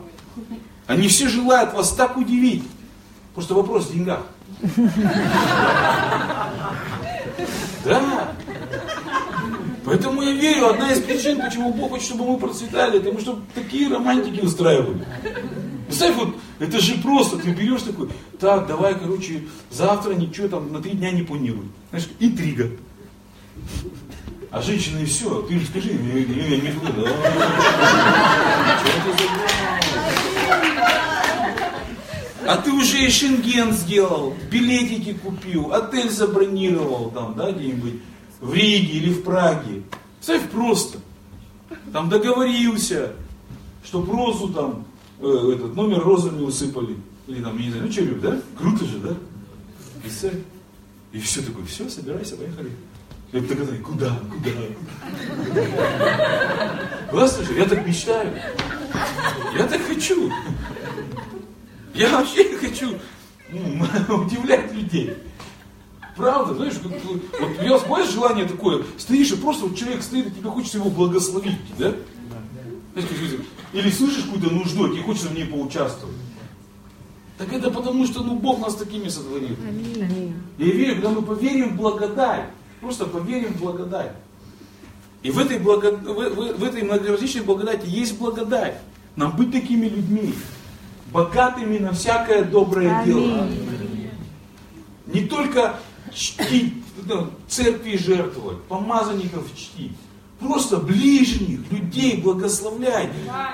[0.91, 2.65] Они все желают вас так удивить.
[3.33, 4.27] Просто вопрос в деньгах.
[7.85, 8.33] Да.
[9.85, 13.89] Поэтому я верю, одна из причин, почему Бог хочет, чтобы мы процветали, потому что такие
[13.89, 15.07] романтики устраивали.
[15.87, 18.09] Представь, вот, это же просто, ты берешь такой,
[18.41, 21.67] так, давай, короче, завтра ничего там на три дня не планируй.
[21.91, 22.69] Знаешь, интрига.
[24.51, 26.75] А женщины все, ты же скажи, мне, мне, мне,
[32.47, 38.01] а ты уже и шенген сделал, билетики купил, отель забронировал там, да, где-нибудь
[38.41, 39.83] в Риге или в Праге.
[40.19, 40.99] Представь просто.
[41.93, 43.13] Там договорился,
[43.85, 44.85] что розу там,
[45.21, 46.97] э, этот номер розами усыпали.
[47.27, 48.41] Или там, я не знаю, ну что, любят, да?
[48.59, 49.15] Круто же, да?
[50.03, 50.35] Представь.
[51.13, 52.71] И все такое, все, собирайся, поехали.
[53.33, 54.51] Я так куда, куда?
[57.11, 58.33] Классно же, я так мечтаю.
[59.57, 60.31] Я так хочу.
[61.95, 62.99] Я вообще хочу
[63.51, 63.85] ну,
[64.23, 65.15] удивлять людей.
[66.17, 70.27] Правда, знаешь, как, вот у меня бывает желание такое, стоишь и просто вот человек стоит,
[70.27, 71.95] и тебе хочется его благословить, да?
[73.73, 76.17] Или слышишь какую-то нужду, и хочется в ней поучаствовать.
[77.39, 79.57] Так это потому, что ну, Бог нас такими сотворил.
[79.67, 80.35] Аминь.
[80.59, 82.51] Я верю, когда мы поверим в благодать,
[82.81, 84.13] просто поверим в благодать.
[85.23, 85.93] И в этой, благо...
[85.93, 88.81] в, в, в этой многоразличной благодати есть благодать.
[89.17, 90.35] Нам быть такими людьми,
[91.13, 93.15] богатыми на всякое доброе Аминь.
[93.15, 93.49] дело.
[95.07, 95.79] Не только
[96.15, 99.93] чтить, ну, церкви жертвовать, помазанников чтить.
[100.39, 103.11] Просто ближних, людей благословлять.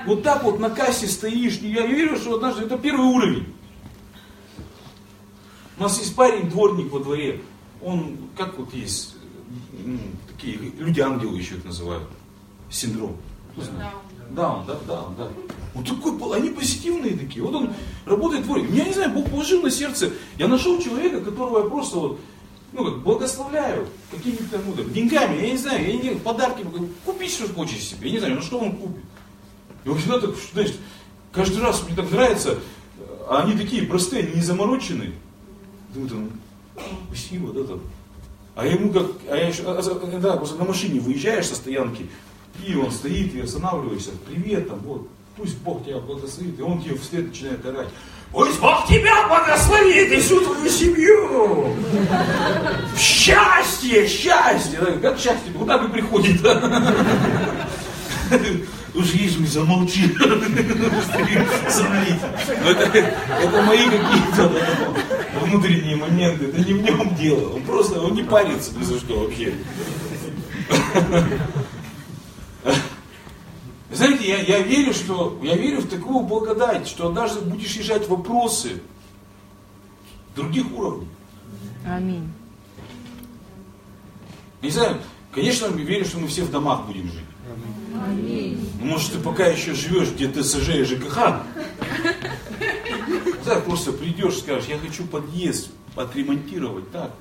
[0.06, 1.58] Вот так вот на кассе стоишь.
[1.58, 3.46] Я верю, что однажды это первый уровень.
[5.78, 7.42] У нас есть парень, дворник во дворе.
[7.82, 9.16] Он, как вот есть,
[10.36, 12.04] такие люди-ангелы еще их называют.
[12.70, 13.16] Синдром.
[14.30, 15.28] Да, да, да, да.
[15.74, 17.42] Он такой, они позитивные такие.
[17.44, 17.72] Вот он
[18.04, 18.70] работает дворник.
[18.70, 20.12] Я не знаю, Бог положил на сердце.
[20.36, 22.20] Я нашел человека, которого я просто вот
[22.72, 26.64] ну, как, благословляю какими-то ну, так, деньгами, я не знаю, я не подарки,
[27.04, 29.04] купить что хочешь себе, я не знаю, ну что он купит.
[29.84, 30.74] И он всегда так, знаешь,
[31.32, 32.58] каждый раз мне так нравится,
[33.28, 35.12] а они такие простые, не замороченные.
[35.94, 36.30] Думаю, там,
[37.08, 37.80] спасибо, да, там.
[38.56, 42.08] А ему как, а я еще, а, а, да, просто на машине выезжаешь со стоянки,
[42.66, 46.96] и он стоит, и останавливаешься, привет, там, вот, пусть Бог тебя благословит, и он тебе
[46.96, 47.88] вслед начинает орать.
[48.32, 51.76] Пусть Бог тебя благословит и всю твою семью.
[52.98, 54.78] Счастье, счастье.
[55.02, 55.52] Как счастье?
[55.56, 56.40] Куда вы приходите?
[58.96, 60.08] Уж Иисус, замолчи.
[61.68, 62.20] Смотрите.
[62.64, 62.98] Это,
[63.42, 64.52] это мои какие-то
[65.42, 66.46] внутренние моменты.
[66.46, 67.54] Это не в нем дело.
[67.54, 69.54] Он просто он не парится ни за что вообще.
[73.92, 78.80] Знаете, я, я верю, что я верю в такую благодать, что однажды будешь решать вопросы
[80.34, 81.08] других уровней.
[81.86, 82.32] Аминь.
[84.62, 84.98] Не знаю,
[85.32, 87.25] конечно, я верю, что мы все в домах будем жить.
[88.04, 88.70] Аминь.
[88.80, 91.42] Ну, может, ты пока еще живешь где ТСЖ и ЖКХ,
[93.44, 97.14] так просто придешь, скажешь, я хочу подъезд отремонтировать так,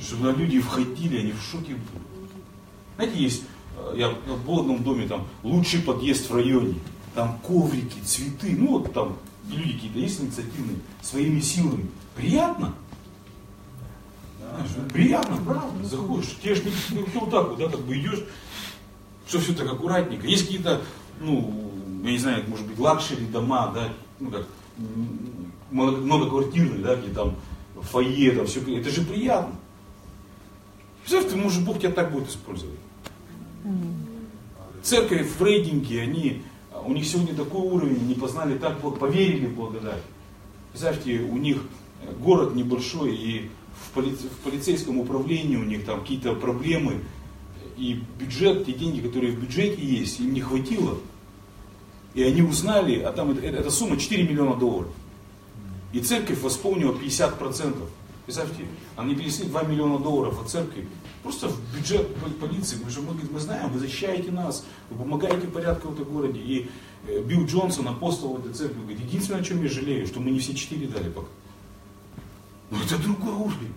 [0.00, 2.32] чтобы люди входили, они в шоке будут.
[2.96, 3.42] Знаете, есть
[3.94, 6.74] я был в одном доме, там, лучший подъезд в районе,
[7.14, 9.16] там коврики, цветы, ну вот там
[9.48, 11.86] люди какие-то есть инициативные, своими силами.
[12.14, 12.74] Приятно?
[14.38, 18.24] Знаешь, приятно, правда, заходишь, тебе же не, не вот так вот, да, как бы идешь,
[19.26, 20.26] что все так аккуратненько.
[20.26, 20.82] Есть какие-то,
[21.20, 21.72] ну,
[22.04, 23.88] я не знаю, может быть, luxury дома, да,
[24.20, 24.46] ну как,
[25.70, 27.34] многоквартирные, да, где там
[27.82, 29.54] фойе, там все, это же приятно.
[31.02, 32.78] Представь, ты, может, Бог тебя так будет использовать.
[34.82, 36.42] Церковь в они,
[36.84, 40.02] у них сегодня такой уровень, они познали так, поверили благодать.
[40.70, 41.62] Представьте, у них
[42.20, 43.50] город небольшой, и
[43.94, 47.02] в полицейском управлении у них там какие-то проблемы,
[47.76, 50.98] и бюджет, те деньги, которые в бюджете есть, им не хватило.
[52.14, 54.92] И они узнали, а там эта, сумма 4 миллиона долларов.
[55.92, 57.76] И церковь восполнила 50%.
[58.24, 58.64] Представьте,
[58.96, 60.88] они перенесли 2 миллиона долларов от церкви
[61.26, 62.06] Просто в бюджет
[62.38, 66.38] полиции, потому что мы, мы знаем, вы защищаете нас, вы помогаете порядку в этом городе.
[66.38, 66.70] И
[67.08, 70.38] э, Билл Джонсон, апостол этой церкви, говорит, единственное, о чем я жалею, что мы не
[70.38, 71.26] все четыре дали пока.
[72.70, 73.74] Но это другой уровень.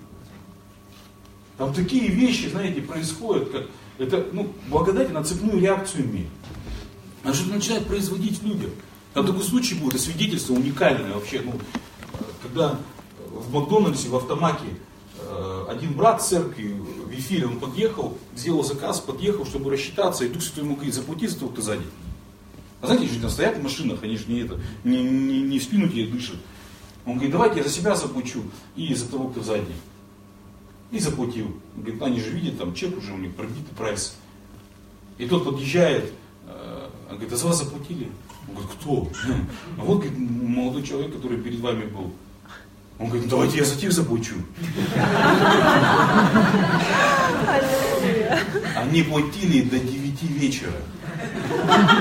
[1.60, 3.66] Там такие вещи, знаете, происходят, как
[3.98, 6.30] это, ну, благодать на цепную реакцию имеет.
[7.22, 8.70] Она что-то начинает производить в людях.
[9.14, 11.42] Там такой случай будет, это свидетельство уникальное вообще.
[11.44, 11.60] Ну,
[12.42, 12.80] когда
[13.30, 14.68] в Макдональдсе, в автомате
[15.18, 20.64] э, один брат церкви Вифиль, он подъехал, сделал заказ, подъехал, чтобы рассчитаться, и Дух Святой
[20.64, 21.84] ему говорит, заплати за того, кто сзади.
[22.80, 25.64] А знаете, же там стоят в машинах, они же не, это, не, не, не в
[25.64, 26.38] спину тебе дышат.
[27.06, 28.44] Он говорит, давайте я за себя заплачу
[28.78, 29.74] и за того, кто сзади.
[30.92, 31.56] И заплатил.
[31.76, 34.16] Говорит, они же видят, там чек уже у них пробитый прайс.
[35.18, 36.12] И тот подъезжает,
[36.48, 38.10] э, он говорит, а за вас заплатили?
[38.48, 39.10] Он говорит, кто?
[39.78, 42.12] А вот говорит, молодой человек, который перед вами был.
[43.00, 44.36] Он говорит, ну давайте я за тех заплачу.
[48.76, 50.74] Они платили до 9 вечера.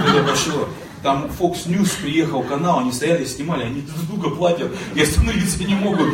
[0.08, 0.68] Это пошло.
[1.02, 5.74] Там Fox News приехал канал, они стояли, снимали, они друг друга платят и остановиться не
[5.76, 6.12] могут.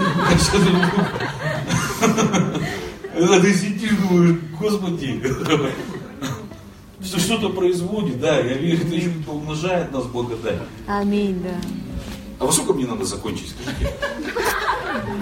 [3.15, 5.23] Это ты сидишь, думаешь, господи,
[7.03, 10.59] что что-то производит, да, я верю, это еще умножает нас благодать.
[10.87, 11.61] Аминь, да.
[12.41, 13.95] А во сколько мне надо закончить, скажите?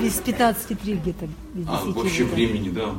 [0.01, 1.29] Без 15.3 где-то.
[1.69, 2.95] А, вообще времени, да.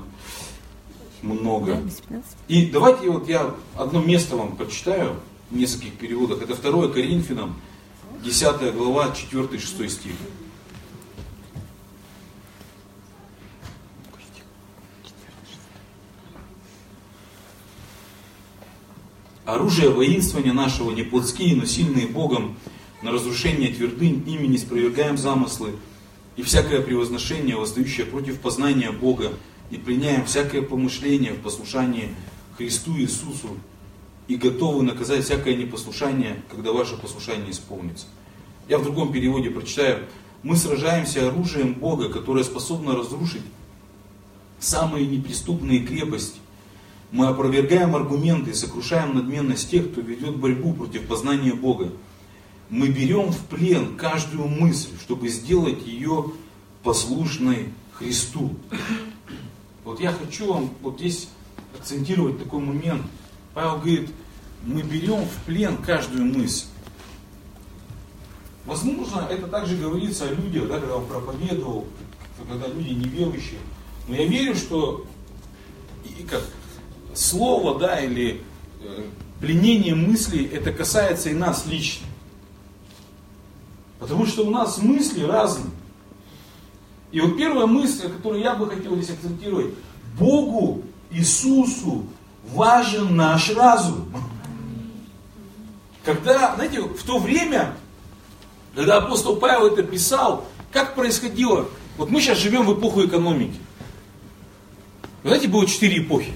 [1.22, 1.76] много.
[1.76, 2.32] Да, без 15.
[2.48, 5.16] И давайте вот я одно место вам прочитаю
[5.50, 6.42] в нескольких переводах.
[6.42, 7.56] Это 2 Коринфянам,
[8.24, 10.14] 10 глава, 4-6 стих.
[19.46, 22.56] Оружие воинствования нашего не плотские, но сильные Богом,
[23.02, 25.72] на разрушение твердынь, ими не спровергаем замыслы,
[26.38, 29.34] и всякое превозношение, воздающее против познания Бога,
[29.70, 32.10] и пленяем всякое помышление в послушании
[32.58, 33.58] Христу Иисусу,
[34.30, 38.06] и готовы наказать всякое непослушание, когда ваше послушание исполнится.
[38.70, 40.06] Я в другом переводе прочитаю.
[40.42, 43.44] Мы сражаемся оружием Бога, которое способно разрушить
[44.60, 46.40] самые неприступные крепости.
[47.14, 51.92] Мы опровергаем аргументы и сокрушаем надменность тех, кто ведет борьбу против познания Бога.
[52.72, 56.32] Мы берем в плен каждую мысль, чтобы сделать ее
[56.82, 58.56] послушной Христу.
[59.84, 61.28] Вот я хочу вам вот здесь
[61.78, 63.04] акцентировать такой момент.
[63.54, 64.10] Павел говорит,
[64.66, 66.66] мы берем в плен каждую мысль.
[68.66, 71.86] Возможно, это также говорится о людях, да, когда он проповедовал,
[72.50, 73.60] когда люди неверующие.
[74.08, 75.06] Но я верю, что
[76.06, 76.42] и как
[77.16, 78.42] слово, да, или
[78.82, 79.04] э,
[79.40, 82.08] пленение мыслей, это касается и нас лично.
[84.00, 85.72] Потому что у нас мысли разные.
[87.12, 89.74] И вот первая мысль, которую я бы хотел здесь акцентировать,
[90.18, 92.06] Богу, Иисусу
[92.52, 94.12] важен наш разум.
[96.04, 97.76] Когда, знаете, в то время,
[98.76, 101.70] когда апостол Павел это писал, как происходило?
[101.98, 103.60] Вот мы сейчас живем в эпоху экономики.
[105.22, 106.34] Вы знаете, было четыре эпохи.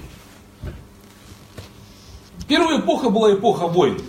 [2.48, 4.00] Первая эпоха была эпоха войн.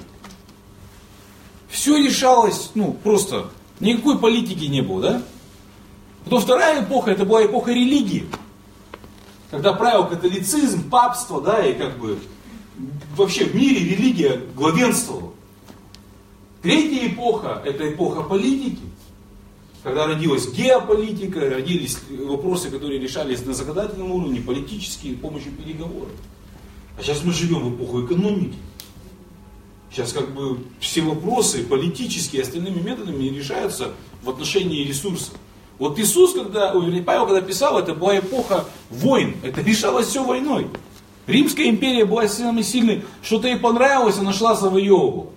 [1.68, 5.24] Все решалось, ну, просто, никакой политики не было, да?
[6.24, 8.26] Потом вторая эпоха, это была эпоха религии.
[9.52, 12.18] Когда правил католицизм, папство, да, и как бы
[13.16, 15.34] вообще в мире религия главенствовала.
[16.62, 18.84] Третья эпоха, это эпоха политики.
[19.84, 26.12] Когда родилась геополитика, родились вопросы, которые решались на законодательном уровне, политические, с помощью переговоров.
[27.00, 28.56] А сейчас мы живем в эпоху экономики.
[29.90, 35.34] Сейчас как бы все вопросы политические и остальными методами решаются в отношении ресурсов.
[35.78, 39.36] Вот Иисус, когда, вернее, Павел, когда писал, это была эпоха войн.
[39.44, 40.68] Это решалось все войной.
[41.26, 43.06] Римская империя была самой сильной.
[43.24, 45.28] Что-то ей понравилось, она шла завоевывала.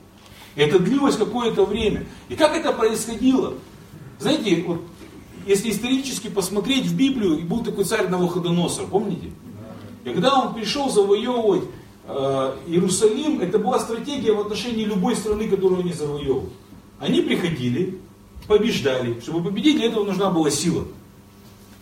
[0.57, 2.07] Это длилось какое-то время.
[2.29, 3.55] И как это происходило?
[4.19, 4.83] Знаете, вот,
[5.47, 9.31] если исторически посмотреть в Библию, был такой царь Навуходоносор, помните?
[10.05, 11.65] И когда он пришел завоевывать
[12.07, 16.51] э, Иерусалим, это была стратегия в отношении любой страны, которую они завоевывали.
[16.99, 17.99] Они приходили,
[18.47, 19.21] побеждали.
[19.21, 20.85] Чтобы победить, для этого нужна была сила.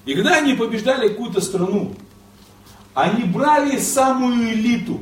[0.05, 1.95] И когда они побеждали какую-то страну,
[2.95, 5.01] они брали самую элиту.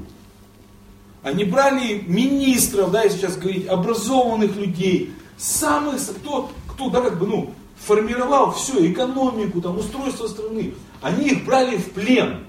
[1.23, 7.27] Они брали министров, да, если сейчас говорить, образованных людей, самых, кто, кто, да, как бы,
[7.27, 10.75] ну, формировал всю экономику, там, устройство страны.
[11.01, 12.45] Они их брали в плен.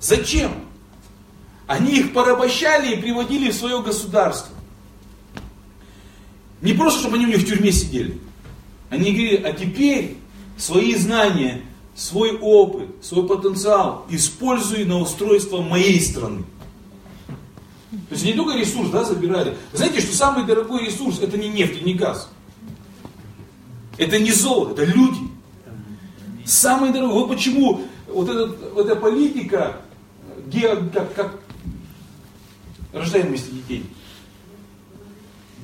[0.00, 0.52] Зачем?
[1.66, 4.54] Они их порабощали и приводили в свое государство.
[6.60, 8.18] Не просто, чтобы они у них в тюрьме сидели.
[8.90, 10.16] Они говорили, а теперь
[10.56, 11.62] свои знания,
[11.94, 16.44] свой опыт, свой потенциал используй на устройство моей страны.
[18.08, 19.56] То есть не только ресурс да, забирали.
[19.72, 22.28] Знаете, что самый дорогой ресурс это не нефть и не газ.
[23.96, 25.20] Это не золото, это люди.
[26.44, 27.14] Самый дорогой.
[27.14, 29.76] Вот почему вот, этот, вот эта политика,
[30.46, 31.40] ге, как, как
[32.92, 33.86] рождаемости детей.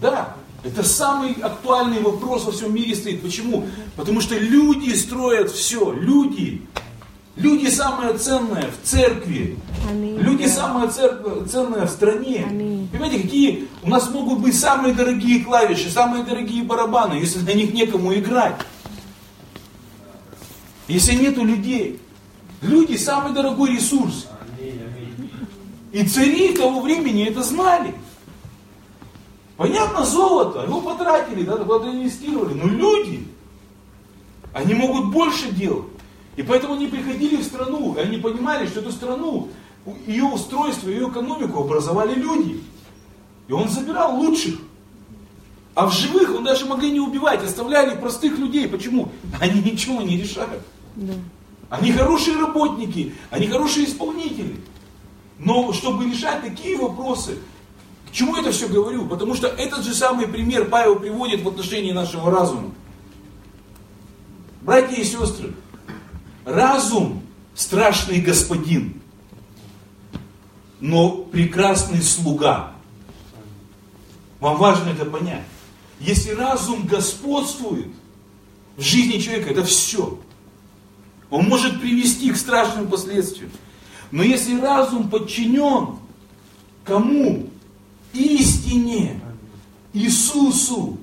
[0.01, 3.23] Да, это самый актуальный вопрос во всем мире стоит.
[3.23, 3.67] Почему?
[3.97, 5.93] Потому что люди строят все.
[5.93, 6.63] Люди.
[7.37, 9.57] Люди самое ценное в церкви.
[9.89, 10.19] Аминь.
[10.19, 12.45] Люди самое цер- ценное в стране.
[12.47, 12.89] Аминь.
[12.89, 17.73] Понимаете, какие у нас могут быть самые дорогие клавиши, самые дорогие барабаны, если на них
[17.73, 18.57] некому играть.
[20.89, 22.01] Если нету людей.
[22.61, 24.27] Люди самый дорогой ресурс.
[25.93, 27.95] И цари того времени это знали.
[29.57, 33.27] Понятно, золото, его потратили, да, куда-то инвестировали, но люди,
[34.55, 35.85] они могут больше делать.
[36.37, 39.49] И поэтому они приходили в страну, и они понимали, что эту страну,
[40.07, 42.63] ее устройство, ее экономику образовали люди.
[43.49, 44.55] И он забирал лучших.
[45.75, 48.69] А в живых он даже могли не убивать, оставляли простых людей.
[48.69, 49.11] Почему?
[49.41, 50.63] Они ничего не решают.
[50.97, 51.15] Да.
[51.69, 54.57] Они хорошие работники, они хорошие исполнители.
[55.41, 57.39] Но чтобы решать такие вопросы,
[58.09, 59.07] к чему я это все говорю?
[59.07, 62.73] Потому что этот же самый пример Павел приводит в отношении нашего разума.
[64.61, 65.55] Братья и сестры,
[66.45, 67.23] разум
[67.55, 69.01] страшный господин,
[70.79, 72.75] но прекрасный слуга.
[74.41, 75.45] Вам важно это понять.
[76.01, 77.89] Если разум господствует
[78.77, 80.19] в жизни человека, это все.
[81.31, 83.51] Он может привести к страшным последствиям.
[84.11, 85.97] Но если разум подчинен
[86.85, 87.47] кому?
[88.13, 89.21] Истине,
[89.93, 90.99] Иисусу.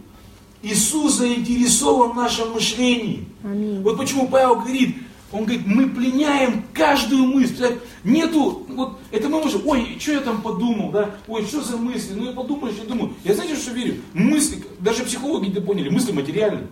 [0.62, 3.28] Иисус заинтересован в нашем мышлении.
[3.44, 3.82] Аминь.
[3.82, 4.98] Вот почему Павел говорит,
[5.32, 7.78] он говорит, мы пленяем каждую мысль.
[8.04, 12.14] Нету, вот это мы можем, ой, что я там подумал, да, ой, что за мысли,
[12.14, 13.14] ну я подумаешь, я думаю.
[13.24, 14.02] Я знаете, что верю?
[14.14, 16.68] Мысли, даже психологи это поняли, мысли материальны.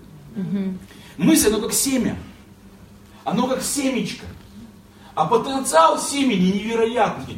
[1.17, 2.17] Мысль, оно как семя.
[3.23, 4.25] Оно как семечко.
[5.15, 7.37] А потенциал семени невероятный.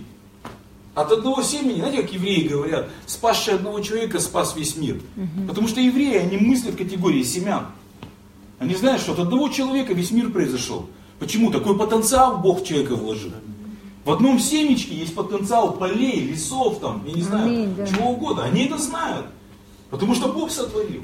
[0.96, 5.00] От одного семени, знаете, как евреи говорят, спасший одного человека спас весь мир.
[5.48, 7.68] Потому что евреи, они мыслят в категории семян.
[8.58, 10.90] Они знают, что от одного человека весь мир произошел.
[11.20, 11.52] Почему?
[11.52, 13.32] Такой потенциал Бог в человека вложил.
[14.06, 17.86] В одном семечке есть потенциал полей, лесов, там, я не знаю, Аминь, да.
[17.86, 18.46] чего угодно.
[18.46, 19.26] Они это знают.
[19.90, 21.04] Потому что Бог сотворил.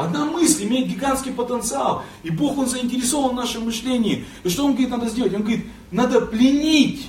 [0.00, 2.04] Одна мысль имеет гигантский потенциал.
[2.22, 4.24] И Бог, Он заинтересован в нашем мышлении.
[4.44, 5.34] И что Он говорит, надо сделать?
[5.34, 7.06] Он говорит, надо пленить.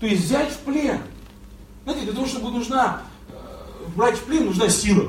[0.00, 0.98] То есть взять в плен.
[1.84, 3.34] Знаете, для того, чтобы нужна, э,
[3.94, 5.08] брать в плен, нужна сила.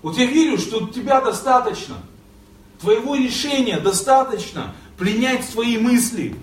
[0.00, 1.96] Вот я верю, что тебя достаточно.
[2.80, 6.36] Твоего решения достаточно пленять свои мысли.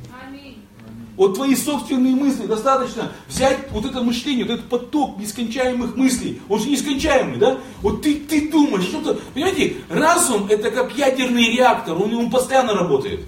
[1.17, 6.41] Вот твои собственные мысли достаточно взять вот это мышление, вот этот поток нескончаемых мыслей.
[6.47, 7.59] Он же нескончаемый, да?
[7.81, 9.19] Вот ты, ты думаешь, что-то...
[9.33, 13.21] Понимаете, разум это как ядерный реактор, он, он постоянно работает.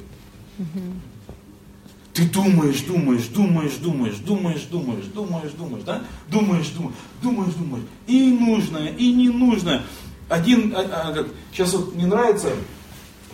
[2.14, 6.04] Ты думаешь, думаешь, думаешь, думаешь, думаешь, думаешь, думаешь, думаешь, да?
[6.30, 7.86] Думаешь, думаешь, думаешь, думаешь.
[8.06, 9.82] И нужное, и ненужное.
[10.30, 12.50] Один, а, а, сейчас вот мне нравится,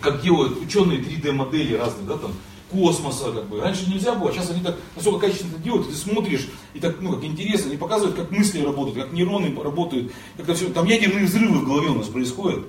[0.00, 2.32] как делают ученые 3D модели разные, да, там,
[2.70, 3.60] космоса, как бы.
[3.60, 7.12] Раньше нельзя было, сейчас они так настолько качественно это делают, ты смотришь, и так, ну,
[7.12, 11.26] как интересно, они показывают, как мысли работают, как нейроны работают, как это все, там ядерные
[11.26, 12.64] взрывы в голове у нас происходят.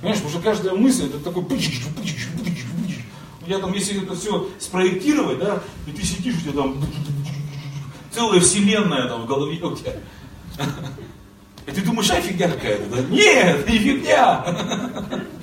[0.00, 1.44] Понимаешь, потому что каждая мысль, это такой
[3.46, 6.76] тебя там, если это все спроектировать, да, и ты сидишь, у тебя там
[8.12, 9.92] целая вселенная там в голове у тебя.
[11.66, 13.02] И ты думаешь, а фигня какая-то, да?
[13.10, 14.44] Нет, не фигня.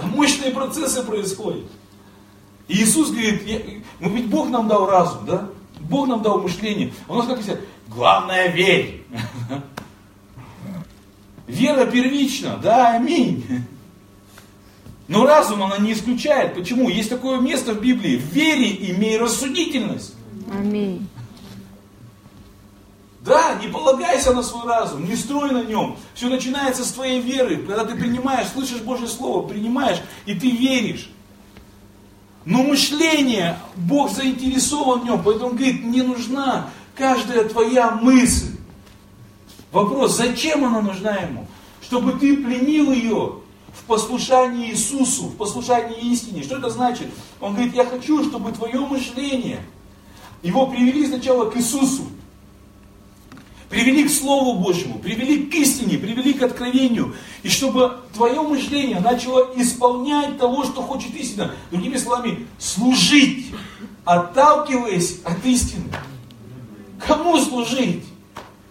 [0.00, 1.64] Там мощные процессы происходят.
[2.68, 3.60] И Иисус говорит, я-
[4.00, 5.48] ну ведь Бог нам дал разум, да?
[5.80, 6.92] Бог нам дал мышление.
[7.08, 9.04] У нас как говорят, главное верь.
[11.46, 13.44] Вера первична, да, аминь.
[15.06, 16.54] Но разум она не исключает.
[16.54, 16.88] Почему?
[16.88, 18.16] Есть такое место в Библии.
[18.18, 20.14] В вере имей рассудительность.
[20.52, 21.06] Аминь.
[23.26, 25.96] Да, не полагайся на свой разум, не строй на нем.
[26.14, 27.56] Все начинается с твоей веры.
[27.56, 31.10] Когда ты принимаешь, слышишь Божье Слово, принимаешь, и ты веришь.
[32.44, 38.56] Но мышление, Бог заинтересован в нем, поэтому он говорит, не нужна каждая твоя мысль.
[39.72, 41.48] Вопрос, зачем она нужна ему?
[41.82, 43.40] Чтобы ты пленил ее
[43.74, 46.44] в послушании Иисусу, в послушании истине.
[46.44, 47.08] Что это значит?
[47.40, 49.60] Он говорит, я хочу, чтобы твое мышление,
[50.42, 52.04] его привели сначала к Иисусу,
[53.76, 57.14] привели к Слову Божьему, привели к истине, привели к откровению.
[57.42, 61.52] И чтобы твое мышление начало исполнять того, что хочет истина.
[61.70, 63.48] Другими словами, служить,
[64.06, 65.84] отталкиваясь от истины.
[67.06, 68.02] Кому служить?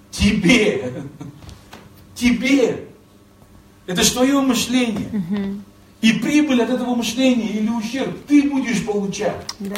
[0.09, 1.03] Тебе.
[2.15, 2.87] Тебе.
[3.85, 5.61] Это же твое мышление.
[6.01, 9.45] И прибыль от этого мышления или ущерб ты будешь получать.
[9.59, 9.77] Да.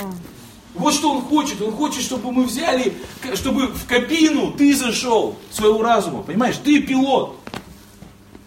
[0.78, 1.62] Вот что он хочет.
[1.62, 6.22] Он хочет, чтобы мы взяли, к- чтобы в кабину ты зашел своего разума.
[6.24, 7.38] Понимаешь, ты пилот.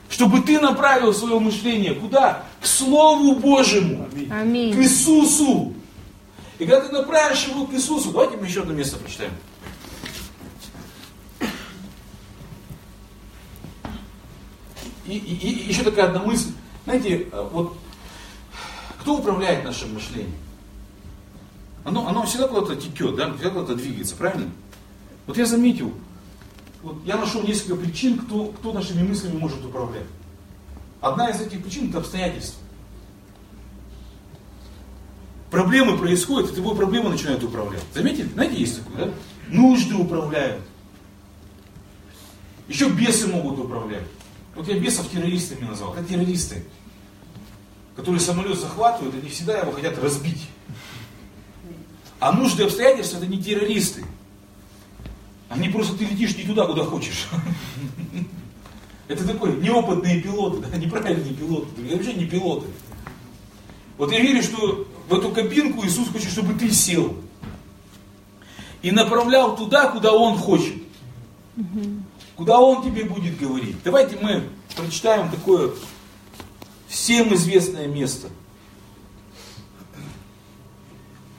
[0.09, 2.45] Чтобы ты направил свое мышление куда?
[2.61, 4.07] К Слову Божьему.
[4.29, 4.75] К Аминь.
[4.81, 5.73] Иисусу.
[6.59, 9.33] И когда ты направишь его к Иисусу, давайте мы еще одно место прочитаем.
[15.07, 16.51] И, и- и еще такая одна мысль.
[16.85, 17.77] Знаете, э, вот
[19.01, 20.35] кто управляет нашим мышлением?
[21.85, 23.33] Оно, оно всегда куда-то текет, да?
[23.35, 24.51] всегда куда-то двигается, правильно?
[25.27, 25.93] Вот я заметил,
[26.83, 30.07] вот я нашел несколько причин, кто, кто нашими мыслями может управлять.
[31.01, 32.61] Одна из этих причин это обстоятельства.
[35.51, 37.83] Проблемы происходят, и тобой проблемы начинают управлять.
[37.93, 38.29] Заметили?
[38.29, 39.13] Знаете, есть такое, да?
[39.49, 40.63] Нужды управляют.
[42.69, 44.05] Еще бесы могут управлять.
[44.55, 45.95] Вот я бесов террористами назвал.
[45.95, 46.65] Это террористы,
[47.97, 50.49] которые самолет захватывают, они всегда его хотят разбить.
[52.21, 54.05] А нужды обстоятельства это не террористы.
[55.49, 57.27] Они просто ты летишь не туда, куда хочешь.
[59.09, 62.69] Это такой неопытные пилоты, да, неправильные пилоты, это вообще не пилоты.
[63.99, 67.17] Вот я верю, что в эту кабинку Иисус хочет, чтобы ты сел.
[68.83, 70.77] И направлял туда, куда Он хочет.
[72.37, 73.83] Куда Он тебе будет говорить.
[73.83, 74.45] Давайте мы
[74.77, 75.73] прочитаем такое
[76.87, 78.29] всем известное место.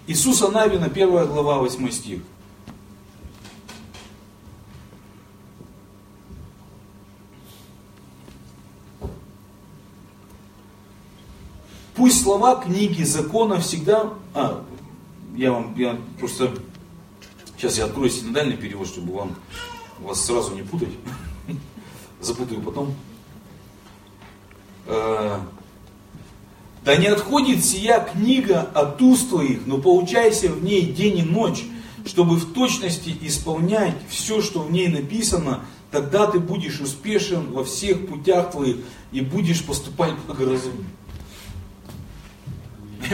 [0.08, 2.22] Иисуса Навина, 1 глава, 8 стих.
[11.96, 14.14] Пусть слова книги закона всегда...
[14.34, 14.64] А,
[15.36, 16.52] я вам, я просто...
[17.56, 19.36] Сейчас я открою синодальный перевод, чтобы вам
[20.00, 20.90] вас сразу не путать.
[22.20, 22.96] Запутаю потом.
[26.92, 31.64] Да не отходит сия книга от уст твоих, но поучайся в ней день и ночь,
[32.06, 38.08] чтобы в точности исполнять все, что в ней написано, тогда ты будешь успешен во всех
[38.08, 38.76] путях твоих
[39.14, 40.84] и будешь поступать благоразумно.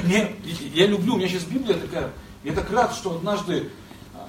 [0.03, 0.32] Мне,
[0.73, 2.09] я люблю, у меня сейчас Библия такая,
[2.43, 3.69] я так рад, что однажды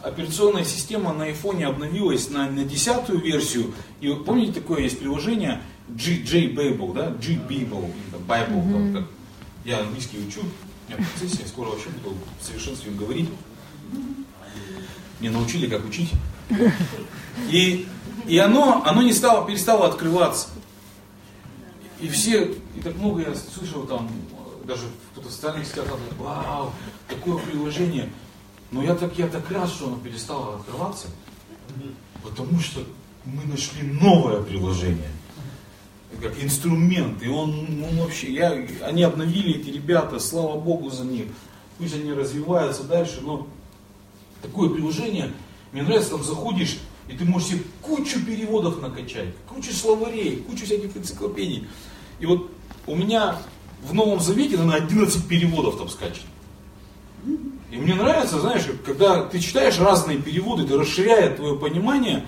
[0.02, 3.72] операционная система на айфоне обновилась на, на десятую версию.
[4.02, 7.14] И вот помните, такое есть приложение G, J Bible, да?
[7.18, 7.90] G Bible,
[8.28, 8.92] Bible, mm-hmm.
[8.92, 9.04] как,
[9.68, 10.40] я английский учу,
[10.88, 13.28] я в процессе, скоро вообще буду в совершенстве говорить.
[15.20, 16.10] Мне научили, как учить.
[17.50, 17.86] И,
[18.26, 20.48] и оно, оно не стало, перестало открываться.
[22.00, 24.10] И все, и так много я слышал там,
[24.64, 25.84] даже кто-то в социальных сетях,
[26.18, 26.72] вау,
[27.06, 28.10] такое приложение.
[28.70, 31.08] Но я так, я так рад, что оно перестало открываться,
[32.22, 32.80] потому что
[33.26, 35.10] мы нашли новое приложение
[36.20, 41.26] как инструмент, и он, он вообще, я, они обновили эти ребята, слава Богу за них,
[41.78, 43.46] пусть они развиваются дальше, но
[44.42, 45.32] такое приложение,
[45.72, 46.78] мне нравится, там заходишь,
[47.08, 51.66] и ты можешь себе кучу переводов накачать, кучу словарей, кучу всяких энциклопедий.
[52.20, 52.50] И вот
[52.86, 53.38] у меня
[53.82, 56.26] в Новом Завете, наверное, 11 переводов там скачано.
[57.70, 62.24] И мне нравится, знаешь, когда ты читаешь разные переводы, это расширяет твое понимание,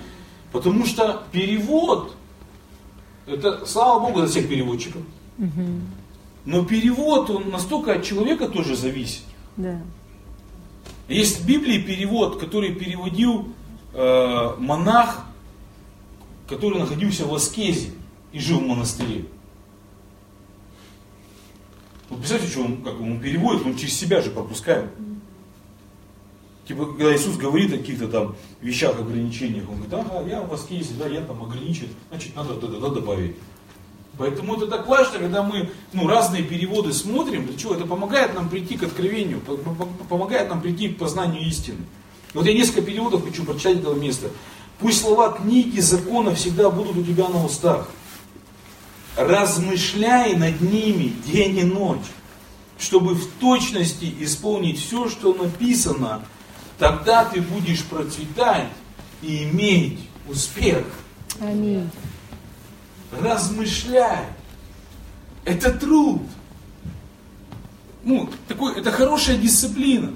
[0.51, 2.15] потому что перевод,
[3.27, 5.01] это слава Богу за всех переводчиков.
[6.43, 9.23] Но перевод, он настолько от человека тоже зависит.
[9.57, 9.79] Да.
[11.07, 13.49] Есть в Библии перевод, который переводил
[13.93, 15.25] э, монах,
[16.47, 17.91] который находился в аскезе
[18.31, 19.25] и жил в монастыре.
[22.09, 24.89] Вот представьте, что он, как ему переводит, он через себя же пропускает.
[26.71, 30.93] Типа, когда Иисус говорит о каких-то там вещах, ограничениях, он говорит, ага, я в аскезе,
[30.97, 33.35] да, я там ограничен, значит, надо, надо, надо добавить.
[34.17, 37.75] Поэтому это так важно, когда мы ну, разные переводы смотрим, для чего?
[37.75, 39.41] Это помогает нам прийти к откровению,
[40.07, 41.79] помогает нам прийти к познанию истины.
[42.33, 44.29] Вот я несколько переводов хочу прочитать этого места.
[44.79, 47.89] Пусть слова книги закона всегда будут у тебя на устах
[49.17, 51.99] размышляй над ними день и ночь,
[52.79, 56.21] чтобы в точности исполнить все, что написано,
[56.81, 58.69] тогда ты будешь процветать
[59.21, 60.83] и иметь успех.
[61.39, 61.87] Аминь.
[63.11, 64.25] Размышляй.
[65.45, 66.23] Это труд.
[68.03, 70.11] Ну, такой, это хорошая дисциплина.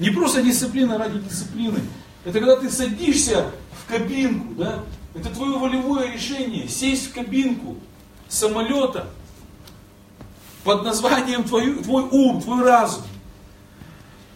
[0.00, 1.78] Не просто дисциплина ради дисциплины.
[2.24, 4.82] Это когда ты садишься в кабинку, да,
[5.14, 7.76] это твое волевое решение, сесть в кабинку
[8.28, 9.06] самолета
[10.64, 13.04] под названием твой, твой ум, твой разум.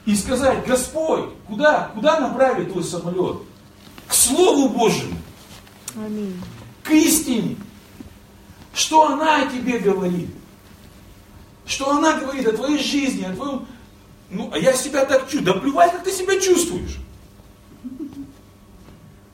[0.08, 3.42] И сказать, Господь, куда, куда направить твой самолет?
[4.06, 5.18] К Слову Божьему.
[5.94, 6.40] Аминь.
[6.82, 7.56] К истине.
[8.72, 10.30] Что она о тебе говорит?
[11.66, 13.66] Что она говорит о твоей жизни, о твоем...
[14.30, 15.44] Ну, а я себя так чувствую.
[15.44, 16.96] Да плевать, как ты себя чувствуешь.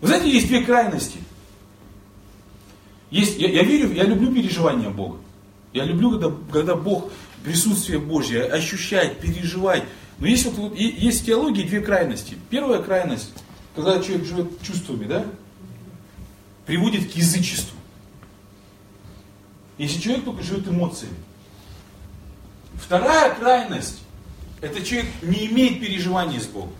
[0.00, 1.20] Вы знаете, есть две крайности.
[3.12, 5.18] Есть, я, я верю, я люблю переживания Бога.
[5.72, 7.12] Я люблю, когда, когда Бог,
[7.44, 9.84] присутствие Божье, ощущать, переживать.
[10.18, 12.36] Но есть, вот, есть в теологии две крайности.
[12.50, 13.32] Первая крайность,
[13.74, 15.24] когда человек живет чувствами, да,
[16.66, 17.76] приводит к язычеству.
[19.76, 21.16] Если человек только живет эмоциями.
[22.74, 24.00] Вторая крайность,
[24.60, 26.72] это человек не имеет переживаний с Богом,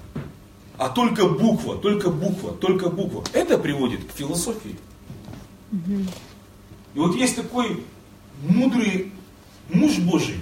[0.79, 3.25] а только буква, только буква, только буква.
[3.33, 4.77] Это приводит к философии.
[5.73, 7.85] И вот есть такой
[8.43, 9.13] мудрый
[9.73, 10.39] муж Божий,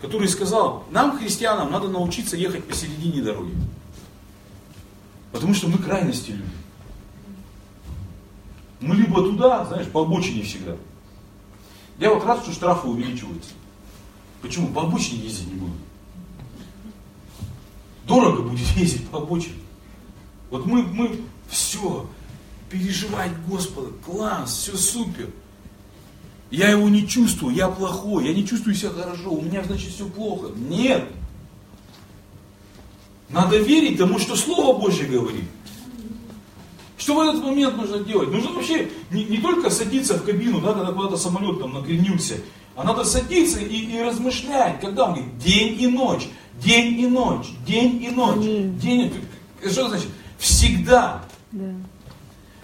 [0.00, 3.54] который сказал, нам, христианам, надо научиться ехать посередине дороги.
[5.32, 6.50] Потому что мы крайности любим.
[8.80, 10.76] Мы либо туда, знаешь, по обочине всегда.
[11.98, 13.50] Я вот рад, что штрафы увеличиваются.
[14.40, 14.68] Почему?
[14.68, 15.72] По обочине ездить не буду.
[18.04, 19.56] Дорого будет ездить по обочине.
[20.50, 22.08] Вот мы, мы все,
[22.70, 25.28] переживать Господа, класс, все супер.
[26.50, 30.06] Я его не чувствую, я плохой, я не чувствую себя хорошо, у меня, значит, все
[30.06, 30.48] плохо.
[30.56, 31.04] Нет.
[33.28, 35.44] Надо верить тому, что Слово Божье говорит.
[36.96, 38.30] Что в этот момент нужно делать?
[38.30, 42.36] Нужно вообще не, не только садиться в кабину, да, когда куда-то самолет там накренился,
[42.74, 46.28] а надо садиться и, и размышлять, когда он говорит день и ночь,
[46.60, 48.78] день и ночь, день и ночь, Аминь.
[48.78, 49.12] день
[49.62, 49.68] и...
[49.68, 50.08] Что значит?
[50.38, 51.22] Всегда,
[51.52, 51.74] Да.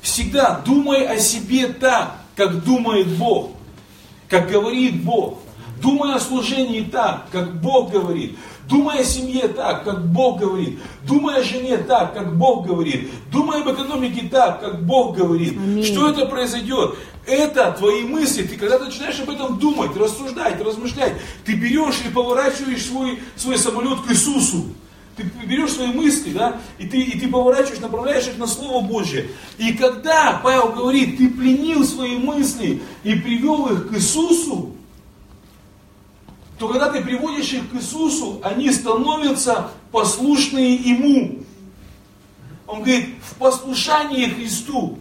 [0.01, 3.51] всегда думай о себе так, как думает Бог,
[4.35, 5.39] как говорит Бог.
[5.80, 8.37] Думай о служении так, как Бог говорит.
[8.68, 10.78] Думай о семье так, как Бог говорит.
[11.07, 13.11] Думай о жене так, как Бог говорит.
[13.30, 15.53] Думай об экономике так, как Бог говорит.
[15.53, 15.85] Аминь.
[15.85, 16.97] Что это произойдет?
[17.26, 18.43] Это твои мысли.
[18.43, 21.12] Ты когда ты начинаешь об этом думать, рассуждать, размышлять,
[21.45, 24.64] ты берешь и поворачиваешь свой, свой самолет к Иисусу.
[25.17, 29.31] Ты берешь свои мысли, да, и ты, и ты поворачиваешь, направляешь их на Слово Божье.
[29.59, 34.75] И когда Павел говорит, ты пленил свои мысли и привел их к Иисусу,
[36.59, 41.41] то когда ты приводишь их к Иисусу, они становятся послушные Ему.
[42.67, 44.99] Он говорит, в послушании Христу.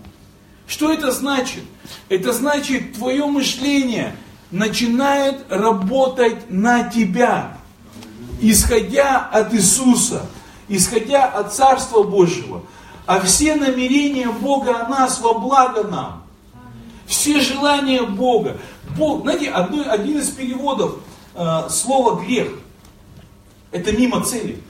[0.68, 1.64] Что это значит?
[2.09, 4.16] Это значит, твое мышление
[4.51, 7.57] начинает работать на тебя,
[8.44, 10.26] исходя от Иисуса,
[10.68, 12.64] исходя от Царства Божьего.
[13.06, 16.24] А все намерения Бога о нас во благо нам.
[17.06, 18.58] Все желания Бога.
[18.98, 20.98] Бог, знаете, одно, один из переводов
[21.36, 22.50] э, слова грех,
[23.72, 24.62] это мимо цели.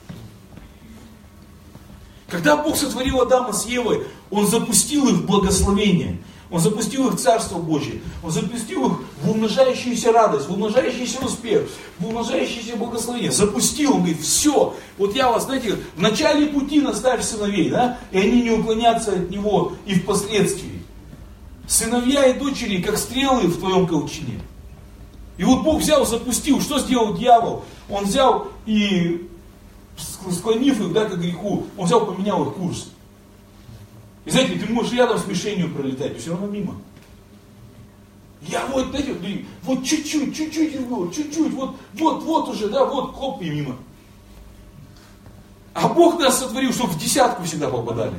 [2.28, 6.18] Когда Бог сотворил Адама с Евой, Он запустил их в благословение.
[6.54, 8.00] Он запустил их в Царство Божье.
[8.22, 8.92] Он запустил их
[9.24, 13.32] в умножающуюся радость, в умножающийся успех, в умножающееся благословение.
[13.32, 18.18] Запустил, он говорит, все, вот я вас, знаете, в начале пути наставь сыновей, да, и
[18.18, 20.80] они не уклонятся от него и впоследствии.
[21.66, 24.40] Сыновья и дочери, как стрелы в твоем колчине.
[25.38, 26.60] И вот Бог взял, запустил.
[26.60, 27.64] Что сделал дьявол?
[27.90, 29.28] Он взял и,
[30.30, 32.90] склонив их да, к греху, он взял, поменял их курс.
[34.24, 36.76] И знаете, ты можешь рядом с мишенью пролетать, и все равно мимо.
[38.42, 39.14] Я вот, знаете,
[39.62, 43.76] вот, чуть-чуть, чуть-чуть, вот, чуть-чуть, вот, вот, вот уже, да, вот, хоп, и мимо.
[45.72, 48.14] А Бог нас сотворил, чтобы в десятку всегда попадали.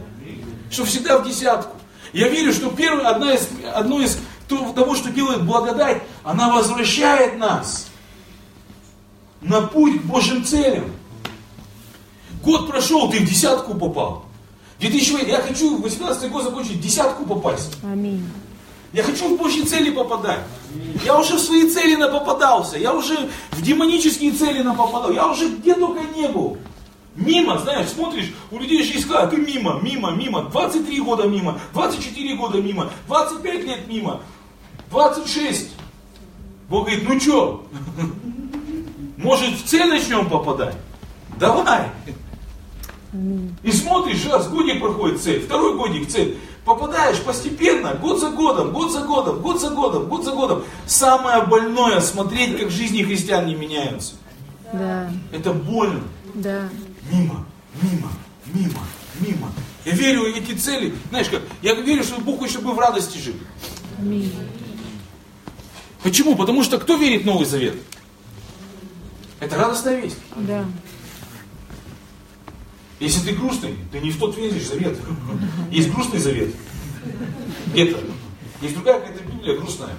[0.70, 1.78] Чтобы всегда в десятку.
[2.12, 7.38] Я верю, что первое, одна из, одно из то- того, что делает благодать, она возвращает
[7.38, 7.88] нас
[9.41, 10.91] на путь к Божьим целям.
[12.43, 14.26] Год прошел, ты в десятку попал.
[14.80, 17.78] 2008, я хочу в 18 год закончить, десятку попасть.
[17.84, 18.26] Аминь.
[18.93, 20.39] Я хочу в Божьи цели попадать.
[21.03, 22.78] Я уже в свои цели напопадался.
[22.78, 25.11] Я уже в демонические цели напопадал.
[25.11, 26.57] Я уже где только не был.
[27.15, 30.43] Мимо, знаешь, смотришь, у людей же есть как, мимо, мимо, мимо.
[30.43, 34.21] 23 года мимо, 24 года мимо, 25 лет мимо,
[34.91, 35.69] 26.
[36.69, 37.65] Бог говорит, ну что,
[39.17, 40.76] может в цель начнем попадать?
[41.39, 41.89] Давай.
[43.63, 46.38] И смотришь, раз, годик проходит цель, второй годик цель.
[46.66, 50.63] Попадаешь постепенно, год за годом, год за годом, год за годом, год за годом.
[50.88, 54.16] Самое больное смотреть, как жизни христиан не меняются.
[54.74, 55.11] Да.
[55.32, 56.01] Это больно.
[56.34, 56.68] Да.
[57.11, 57.45] Мимо,
[57.82, 58.09] мимо,
[58.47, 58.80] мимо,
[59.20, 59.51] мимо.
[59.86, 60.95] Я верю в эти цели.
[61.09, 63.39] Знаешь как, я верю, что Бог хочет, чтобы мы в радости жили.
[63.99, 64.34] Аминь.
[66.01, 66.36] Почему?
[66.36, 67.76] Потому что кто верит в Новый Завет?
[69.39, 70.18] Это радостная весть.
[70.36, 70.66] Да.
[72.99, 74.97] Если ты грустный, ты не в тот веришь завет.
[75.71, 76.55] Есть грустный завет.
[77.67, 77.99] Где-то.
[78.61, 79.95] Есть другая какая-то Библия грустная.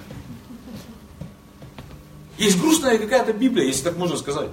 [2.37, 4.49] Есть грустная какая-то Библия, если так можно сказать.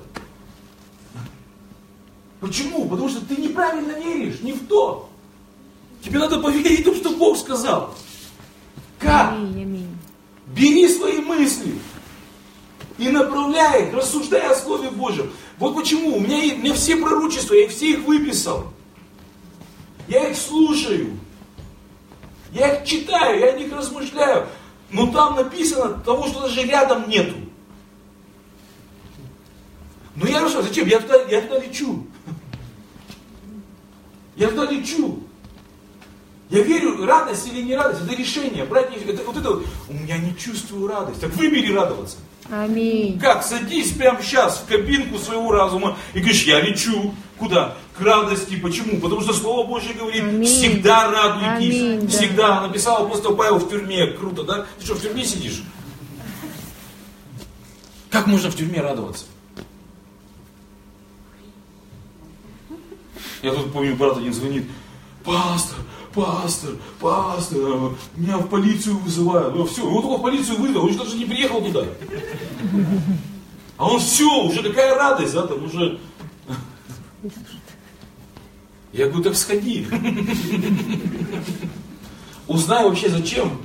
[2.41, 2.87] Почему?
[2.89, 5.09] Потому что ты неправильно веришь, не в то.
[6.03, 7.95] Тебе надо поверить в то, что Бог сказал.
[8.99, 9.33] Как?
[9.33, 9.63] Аминь.
[9.63, 9.99] Аминь.
[10.47, 11.79] Бери свои мысли
[12.99, 15.33] и направляй их, рассуждая о Слове Божьем.
[15.59, 18.73] Вот почему у меня, у меня все пророчества, я все их выписал.
[20.09, 21.19] Я их слушаю.
[22.53, 24.49] Я их читаю, я о них размышляю.
[24.91, 27.35] Но там написано того, что даже рядом нету.
[30.17, 30.87] Но я рассуждаю, зачем?
[30.87, 32.07] Я туда, я туда лечу.
[34.37, 35.21] Я туда лечу.
[36.51, 38.65] Я верю, радость или не радость, это решение.
[38.65, 41.21] Брать не- это, вот это вот, у меня не чувствую радость.
[41.21, 42.19] Так выбери радоваться.
[42.51, 43.19] Аминь.
[43.19, 43.45] Как?
[43.45, 47.15] Садись прямо сейчас в кабинку своего разума и говоришь, я лечу.
[47.39, 47.77] Куда?
[47.99, 48.57] К радости.
[48.57, 49.01] Почему?
[49.01, 50.45] Потому что Слово Божье говорит, Аминь.
[50.47, 51.81] всегда радуйтесь.
[51.81, 52.09] Аминь, да.
[52.09, 52.61] всегда.
[52.67, 54.07] Написал апостол Павел в тюрьме.
[54.09, 54.67] Круто, да?
[54.79, 55.63] Ты что, в тюрьме сидишь?
[58.11, 59.25] Как можно в тюрьме радоваться?
[63.43, 64.65] Я тут помню, брат один звонит.
[65.25, 65.79] Пастор,
[66.15, 69.55] пастор, пастор, э, меня в полицию вызывают.
[69.55, 71.85] Ну все, его только в полицию вызвал, он же даже не приехал туда.
[73.77, 75.99] А он все, уже какая радость, да, там уже
[78.95, 79.89] Я говорю, так сходи.
[82.47, 83.59] Узнай вообще зачем.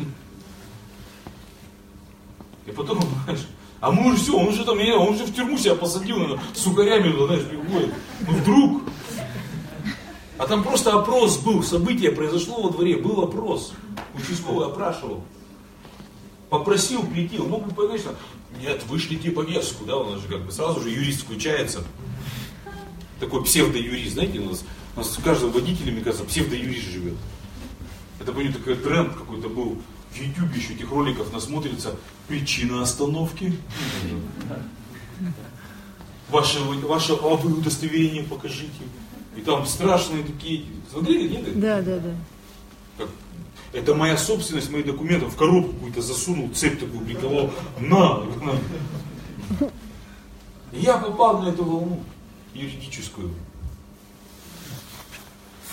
[2.65, 3.45] И потом, знаешь,
[3.79, 6.61] а мы уже все, он уже там, он уже в тюрьму себя посадил, наверное, с
[6.61, 7.93] сухарями, знаешь, приходит.
[8.27, 8.81] Ну вдруг.
[10.39, 13.73] А там просто опрос был, событие произошло во дворе, был опрос.
[14.15, 15.21] Участковый опрашивал.
[16.49, 18.15] Попросил прийти, он мог бы, конечно,
[18.57, 21.83] нет, вышлите повестку, да, у нас же как бы сразу же юрист включается.
[23.19, 24.63] Такой псевдоюрист, знаете, у нас,
[24.95, 27.17] у нас каждый водитель, мне кажется, псевдоюрист живет.
[28.21, 29.77] Это, помню, такой тренд какой-то был
[30.09, 31.97] в YouTube еще этих роликов насмотрится.
[32.29, 33.57] Причина остановки.
[36.29, 38.83] Ваше, ваше а вы удостоверение покажите.
[39.39, 40.65] И там страшные такие.
[40.91, 41.59] Смотрели, нет?
[41.61, 42.11] Да, да, да.
[42.97, 43.07] Как,
[43.71, 45.27] это моя собственность, мои документы.
[45.27, 47.49] В коробку какую-то засунул, цепь такую приковал.
[47.79, 48.19] На!
[48.19, 49.69] на.
[50.73, 52.03] Я попал на эту волну
[52.53, 53.33] юридическую.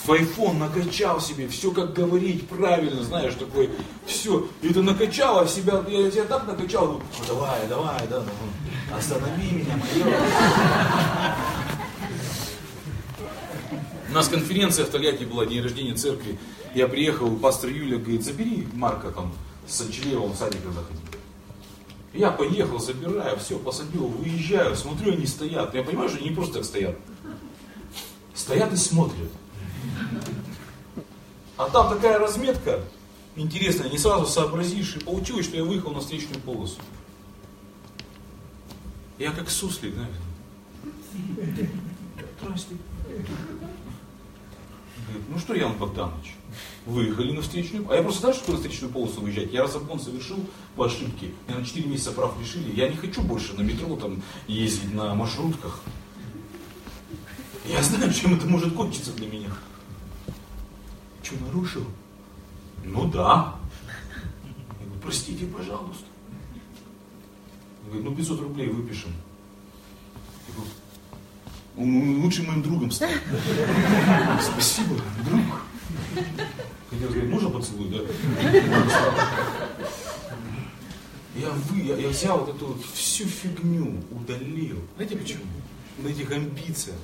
[0.04, 3.68] В iPhone накачал себе, все как говорить правильно, знаешь, такой,
[4.06, 4.48] все.
[4.62, 9.76] И ты накачал себя, я себя так накачал, ну, давай, давай, да, ну, останови меня,
[9.76, 10.14] майор.
[14.16, 16.38] Нас конференция в Тольятти была, день рождения церкви.
[16.74, 19.30] Я приехал, пастор Юля говорит, забери Марка там
[19.68, 20.98] с Анчелеевым в садик заходи.
[22.14, 25.74] Я поехал, забираю, все, посадил, выезжаю, смотрю, они стоят.
[25.74, 26.96] Я понимаю, что они не просто так стоят.
[28.32, 29.30] Стоят и смотрят.
[31.58, 32.80] А там такая разметка
[33.34, 34.96] интересная, не сразу сообразишь.
[34.96, 36.80] И получилось, что я выехал на встречную полосу.
[39.18, 41.70] Я как суслик, знаете.
[42.40, 42.76] Здрасте.
[45.06, 46.34] Говорит, ну что, Ян Богданович,
[46.84, 49.52] выехали на встречную, а я просто знаю, что на встречную полосу выезжать.
[49.52, 50.38] Я разобон совершил
[50.74, 54.22] по ошибке, меня на 4 месяца прав лишили, я не хочу больше на метро там
[54.48, 55.80] ездить на маршрутках.
[57.68, 59.50] Я знаю, чем это может кончиться для меня.
[61.22, 61.84] Что, нарушил?
[62.84, 63.56] Ну да.
[64.80, 66.04] Я говорю, простите, пожалуйста.
[67.84, 69.12] Он говорит, ну 500 рублей выпишем.
[71.76, 73.10] Он лучше моим другом стал.
[74.42, 74.96] Спасибо,
[75.28, 75.40] друг.
[76.90, 77.98] Хотел сказать, можно поцелуй, да?
[81.34, 84.78] Я, вы, я, я взял вот эту вот всю фигню, удалил.
[84.96, 85.42] Знаете почему?
[85.98, 86.96] На этих амбициях.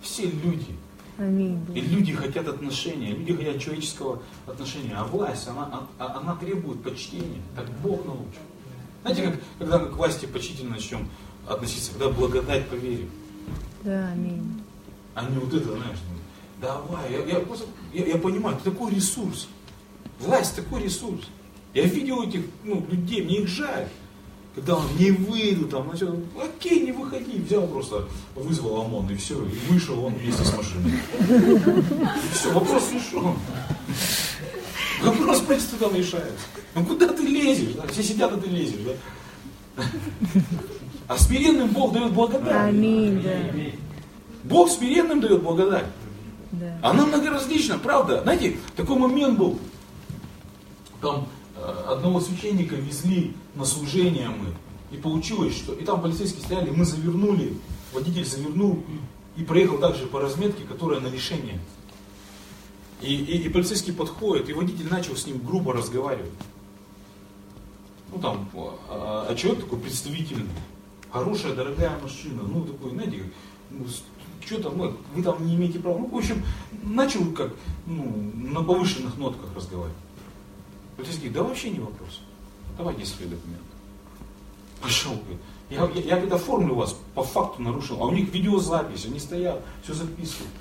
[0.00, 0.74] Все люди.
[1.18, 1.60] Аминь.
[1.74, 4.94] И люди хотят отношения, люди хотят человеческого отношения.
[4.96, 7.42] А власть, она, а- она требует почтения.
[7.54, 8.40] Так Бог научил.
[9.02, 11.06] Знаете, как, когда мы к власти почтительно начнем
[11.46, 13.10] относиться, когда благодать поверим.
[13.82, 14.62] Да, аминь.
[15.14, 16.18] А не вот это, знаешь, ну,
[16.60, 19.48] давай, я, я просто, я, я понимаю, это такой ресурс.
[20.20, 21.28] Власть такой ресурс.
[21.74, 23.88] Я видел этих ну, людей, мне их жаль.
[24.54, 29.42] Когда он не выйду, там, начал, окей, не выходи, взял просто, вызвал ОМОН и все,
[29.46, 30.92] и вышел он вместе с машиной.
[30.92, 33.34] И все, вопрос решен.
[35.02, 36.44] Вопрос просто там решается.
[36.74, 37.74] Ну куда ты лезешь?
[37.74, 37.86] Да?
[37.88, 38.80] Все сидят, а ты лезешь,
[39.76, 39.84] да?
[41.12, 42.70] А смиренным Бог дает благодать.
[42.70, 43.30] Аминь, да.
[44.44, 45.84] Бог смиренным дает благодать.
[46.52, 46.78] Да.
[46.82, 48.22] Она многоразлична, правда.
[48.22, 49.58] Знаете, такой момент был.
[51.02, 54.54] Там э, одного священника везли на служение мы.
[54.90, 55.74] И получилось, что...
[55.74, 57.58] И там полицейские стояли, мы завернули,
[57.92, 58.82] водитель завернул
[59.36, 61.60] и проехал также по разметке, которая на решение.
[63.02, 66.30] И, и, и полицейский подходит, и водитель начал с ним грубо разговаривать.
[68.12, 68.48] Ну там,
[68.88, 70.48] а, а человек такой представительный,
[71.12, 73.30] хорошая, дорогая машина, ну такой, знаете,
[73.70, 73.86] ну,
[74.44, 75.98] что там, ну, вы там не имеете права.
[75.98, 76.42] Ну, в общем,
[76.82, 77.52] начал как,
[77.86, 79.96] ну, на повышенных нотках разговаривать.
[80.96, 82.20] Полицейский говорит, да вообще не вопрос.
[82.76, 83.64] Давайте свои документы.
[84.80, 85.40] Пошел, говорит.
[85.70, 88.02] Я, я, я говорит, оформлю вас, по факту нарушил.
[88.02, 90.52] А у них видеозапись, они стоят, все записывают.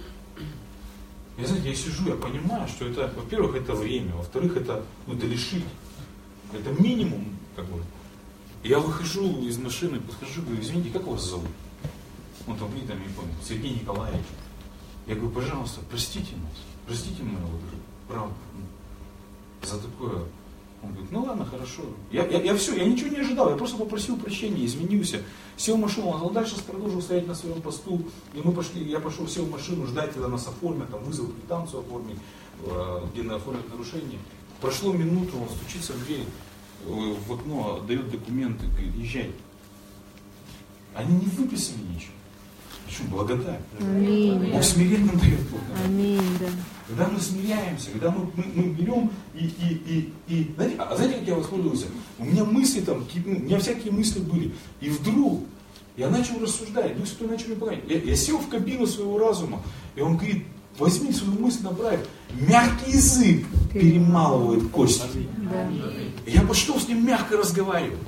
[1.37, 5.25] Я, знаете, я сижу, я понимаю, что это, во-первых, это время, во-вторых, это, ну, это
[5.25, 5.65] лишить.
[6.53, 7.25] Это минимум,
[7.55, 7.81] как бы.
[8.63, 11.49] Я выхожу из машины, подхожу, говорю, извините, как вас зовут?
[12.47, 14.25] Он там видно, не помню, Сергей Николаевич.
[15.07, 17.61] Я говорю, пожалуйста, простите нас, простите меня, вот,
[18.07, 18.33] правда,
[19.63, 20.25] за такое.
[20.83, 21.83] Он говорит, ну ладно, хорошо.
[22.11, 25.21] Я, я, я все, я ничего не ожидал, я просто попросил прощения, извинился.
[25.57, 28.01] Сел в машину, он дальше продолжил стоять на своем посту.
[28.33, 31.81] И мы пошли, я пошел, сел в машину, ждать, когда нас оформят, там вызов квитанцию
[31.81, 32.17] оформить,
[32.65, 34.19] э, где на оформят нарушение.
[34.59, 36.25] Прошло минуту, он стучится в дверь,
[36.85, 39.31] в окно, дает документы, говорит, езжай.
[40.95, 42.13] Они не выписали ничего.
[42.85, 43.09] Почему?
[43.09, 43.61] Благодать.
[43.79, 44.51] Аминь.
[44.51, 45.85] Бог смиренным дает благодать.
[45.85, 46.47] Аминь, да.
[46.87, 51.19] Когда мы смиряемся, когда мы, мы, мы берем и, и, и, и знаете, а знаете,
[51.19, 51.85] как я воспользовался?
[52.19, 54.53] У меня мысли там, ну, у меня всякие мысли были.
[54.81, 55.43] И вдруг
[55.95, 57.83] я начал рассуждать, Дух Святой начал мне помогать.
[57.87, 59.61] Я, я сел в кабину своего разума,
[59.95, 60.45] и он говорит,
[60.81, 61.99] Возьми свою мысль, направь.
[62.33, 65.27] Мягкий язык перемалывает кости.
[66.25, 67.99] Я пошел с ним мягко разговаривать.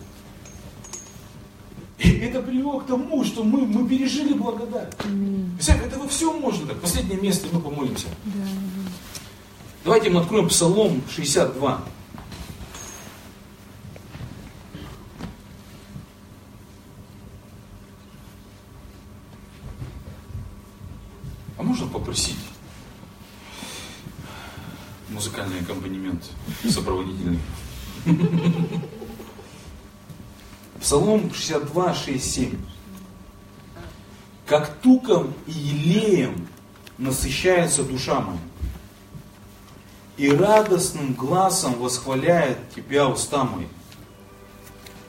[1.99, 4.91] И это привело к тому, что мы, мы пережили благодать.
[4.97, 6.82] Представляете, это во всем можно так.
[6.82, 8.07] Последнее место, мы помолимся.
[8.26, 8.41] Да.
[9.84, 11.80] Давайте мы откроем Псалом 62.
[30.93, 32.57] Псалом 62, 6, 7.
[34.45, 36.47] Как туком и елеем
[36.99, 38.37] насыщается душа моя,
[40.17, 43.65] и радостным глазом восхваляет Тебя уста мои.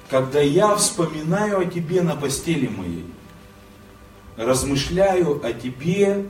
[0.08, 3.04] Когда я вспоминаю о Тебе на постели моей,
[4.38, 6.24] размышляю о Тебе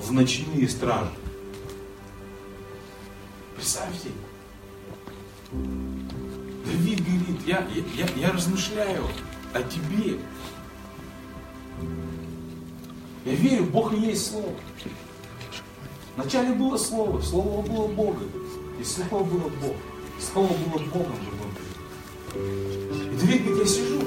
[0.00, 1.10] в ночные стражи.
[3.56, 4.10] Представьте,
[6.68, 7.66] Давид говорит, я,
[7.96, 9.04] я, я, размышляю
[9.54, 10.18] о Тебе.
[13.24, 14.54] Я верю, Бог и есть Слово.
[16.16, 18.28] Вначале было Слово, Слово было Богом,
[18.78, 19.76] и Слово было Бог.
[20.20, 21.64] Слово было Богом внутри.
[23.12, 24.02] И Давид говорит, я сижу,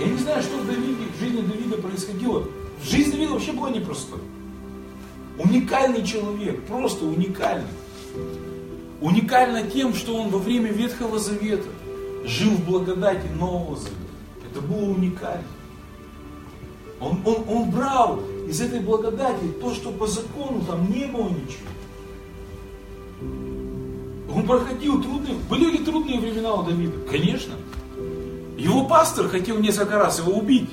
[0.00, 2.44] я не знаю, что в, Давиде, в жизни Давида происходило.
[2.82, 4.20] Жизнь Давида вообще была непростой.
[5.38, 7.68] Уникальный человек, просто уникальный.
[9.00, 11.68] Уникально тем, что он во время Ветхого Завета
[12.24, 13.96] жил в благодати Нового Завета.
[14.50, 15.44] Это было уникально.
[17.00, 21.68] Он, он, он брал из этой благодати то, что по закону там не было ничего.
[24.34, 26.98] Он проходил трудные, были ли трудные времена у Давида?
[27.10, 27.54] Конечно.
[28.56, 30.68] Его пастор хотел несколько раз его убить.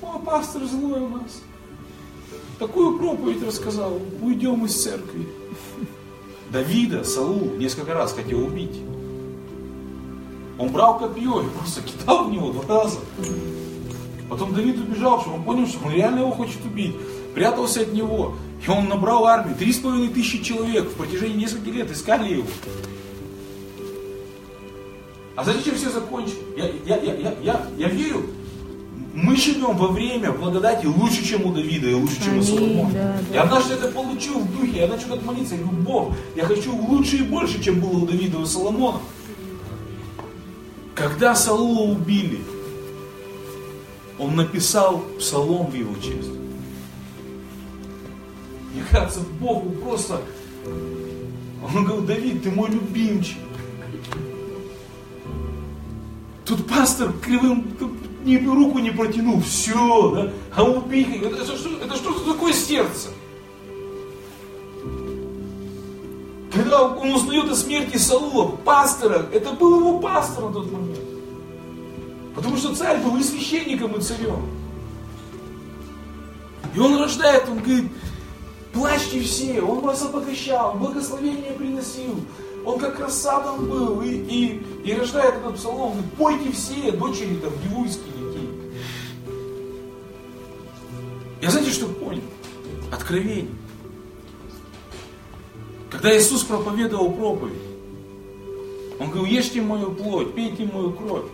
[0.00, 1.42] О, пастор злой у нас.
[2.58, 5.28] Такую проповедь рассказал, уйдем из церкви.
[6.50, 8.80] Давида Саул несколько раз хотел убить.
[10.58, 12.98] Он брал копье и просто кидал в него два раза.
[14.28, 16.94] Потом Давид убежал, что он понял, что он реально его хочет убить.
[17.34, 18.34] Прятался от него.
[18.66, 19.56] И он набрал армию.
[19.56, 22.46] Три с половиной тысячи человек в протяжении нескольких лет искали его.
[25.36, 26.38] А зачем все закончилось?
[26.56, 28.22] Я, я, я, я, я, я верю,
[29.16, 32.90] мы живем во время благодати лучше, чем у Давида и лучше, чем у Соломона.
[32.92, 33.42] да, Я да.
[33.44, 37.16] однажды это получил в духе, я начал так молиться, я говорю, Бог, я хочу лучше
[37.16, 39.00] и больше, чем было у Давида и Соломона.
[40.94, 42.40] Когда Саула убили,
[44.18, 46.30] он написал псалом в его честь.
[48.74, 50.20] Мне кажется, Богу просто...
[51.74, 53.38] Он говорил, Давид, ты мой любимчик.
[56.44, 57.92] Тут пастор кривым тут
[58.26, 60.32] ни руку не протянул, все, да?
[60.54, 63.08] А убить, это, это, что, это что такое сердце?
[66.52, 70.98] Когда он узнает о смерти Саула, пастора, это был его пастор на тот момент.
[72.34, 74.48] Потому что царь был и священником, и царем.
[76.74, 77.90] И он рождает, он говорит,
[78.72, 82.14] плачьте все, он вас обогащал, благословение приносил.
[82.64, 87.52] Он как рассадом был и, и, и рождает этот псалом, говорит, пойте все, дочери там,
[87.62, 88.15] гевуйские
[91.40, 92.22] Я знаете, что понял?
[92.90, 93.48] Откровение.
[95.90, 97.58] Когда Иисус проповедовал проповедь,
[98.98, 101.24] Он говорил, ешьте мою плоть, пейте мою кровь.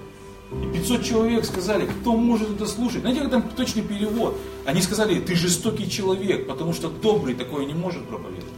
[0.62, 3.00] И 500 человек сказали, кто может это слушать?
[3.00, 4.36] Знаете, как там точный перевод?
[4.66, 8.52] Они сказали, ты жестокий человек, потому что добрый такое не может проповедовать.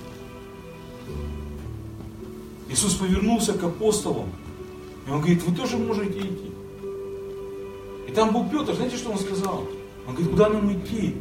[2.69, 4.31] Иисус повернулся к апостолам,
[5.07, 6.51] и Он говорит, вы тоже можете идти.
[8.09, 9.65] И там был Петр, знаете, что он сказал?
[10.07, 11.15] Он говорит, куда нам идти?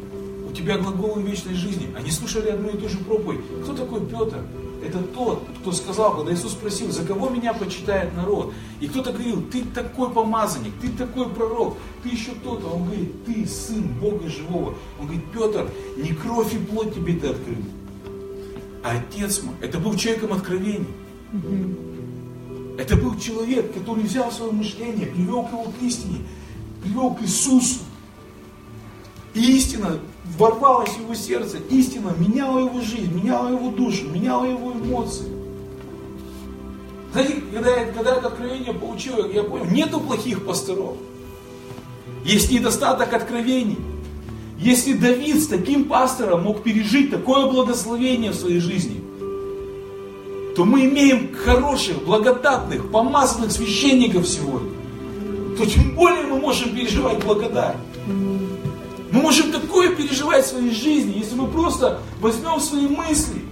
[0.54, 1.92] Тебя глаголы вечной жизни.
[1.96, 3.40] Они слушали одну и ту же проповедь.
[3.64, 4.38] Кто такой Петр?
[4.86, 8.52] Это тот, кто сказал, когда Иисус спросил, за кого меня почитает народ?
[8.80, 12.66] И кто-то говорил, ты такой помазанник, ты такой пророк, ты еще кто-то.
[12.66, 14.74] Он говорит, ты сын Бога живого.
[15.00, 17.56] Он говорит, Петр, не кровь и плоть тебе ты открыл,
[18.82, 19.54] а Отец мой.
[19.62, 20.86] Это был человеком откровений.
[22.76, 26.18] Это был человек, который взял свое мышление, привел к его к истине,
[26.82, 27.80] привел к Иисусу.
[29.34, 29.98] Истина
[30.38, 35.26] ворвалась в его сердце, истина меняла его жизнь, меняла его душу, меняла его эмоции.
[37.12, 40.96] Знаете, когда я, когда это откровение получил, я понял, нету плохих пасторов.
[42.24, 43.78] Есть недостаток откровений.
[44.58, 49.02] Если Давид с таким пастором мог пережить такое благословение в своей жизни,
[50.56, 54.70] то мы имеем хороших, благодатных, помазанных священников сегодня,
[55.58, 57.76] то тем более мы можем переживать благодать.
[59.14, 63.42] Мы можем такое переживать в своей жизни, если мы просто возьмем свои мысли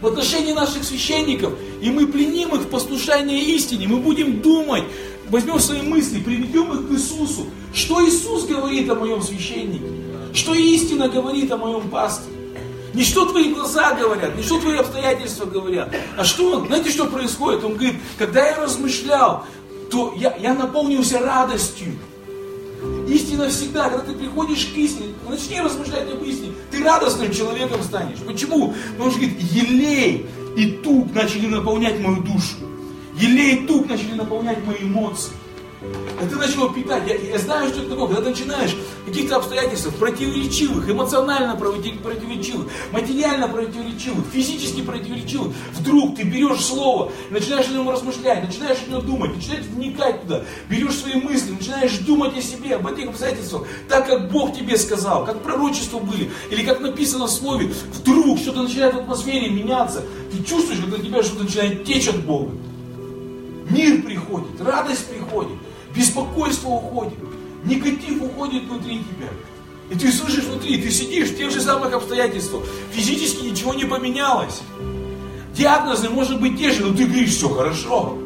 [0.00, 4.82] в отношении наших священников, и мы пленим их в послушание истине, мы будем думать,
[5.28, 7.46] возьмем свои мысли, приведем их к Иисусу.
[7.72, 9.84] Что Иисус говорит о моем священнике?
[10.34, 12.34] Что истина говорит о моем пасторе?
[12.92, 17.06] Не что твои глаза говорят, не что твои обстоятельства говорят, а что он, знаете, что
[17.06, 17.62] происходит?
[17.62, 19.44] Он говорит, когда я размышлял,
[19.92, 21.96] то я, я наполнился радостью.
[23.10, 28.18] Истина всегда, когда ты приходишь к истине, начни размышлять об истине, ты радостным человеком станешь.
[28.24, 28.72] Почему?
[28.92, 32.56] Потому что, говорит, елей и тук начали наполнять мою душу.
[33.18, 35.32] Елей и тук начали наполнять мои эмоции.
[36.20, 37.04] Это начало питать.
[37.08, 38.08] Я, я знаю, что это такое.
[38.08, 38.76] Когда ты начинаешь
[39.06, 47.72] каких-то обстоятельствах противоречивых, эмоционально противоречивых, материально противоречивых, физически противоречивых, вдруг ты берешь слово, начинаешь о
[47.72, 52.42] нем размышлять, начинаешь о нем думать, начинаешь вникать туда, берешь свои мысли, начинаешь думать о
[52.42, 57.26] себе, об этих обстоятельствах, так как Бог тебе сказал, как пророчества были, или как написано
[57.26, 62.08] в слове, вдруг что-то начинает в атмосфере меняться, ты чувствуешь, когда тебя что-то начинает течь
[62.08, 62.52] от Бога.
[63.70, 65.56] Мир приходит, радость приходит.
[66.00, 67.18] Беспокойство уходит,
[67.62, 69.28] негатив уходит внутри тебя.
[69.90, 72.62] И ты слышишь внутри, ты сидишь в тех же самых обстоятельствах.
[72.90, 74.62] Физически ничего не поменялось.
[75.54, 78.16] Диагнозы может быть те же, но ты говоришь, все хорошо.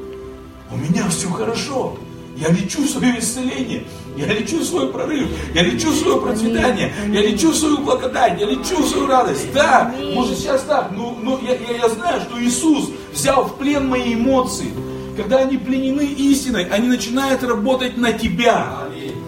[0.70, 1.96] У меня все хорошо.
[2.36, 3.82] Я лечу в свое исцеление.
[4.16, 5.26] Я лечу в свой прорыв.
[5.52, 6.94] Я лечу в свое процветание.
[7.08, 8.40] Я лечу в свою благодать.
[8.40, 9.52] Я лечу в свою радость.
[9.52, 13.88] Да, может сейчас так, но, но я, я, я знаю, что Иисус взял в плен
[13.88, 14.70] мои эмоции
[15.16, 18.78] когда они пленены истиной, они начинают работать на тебя.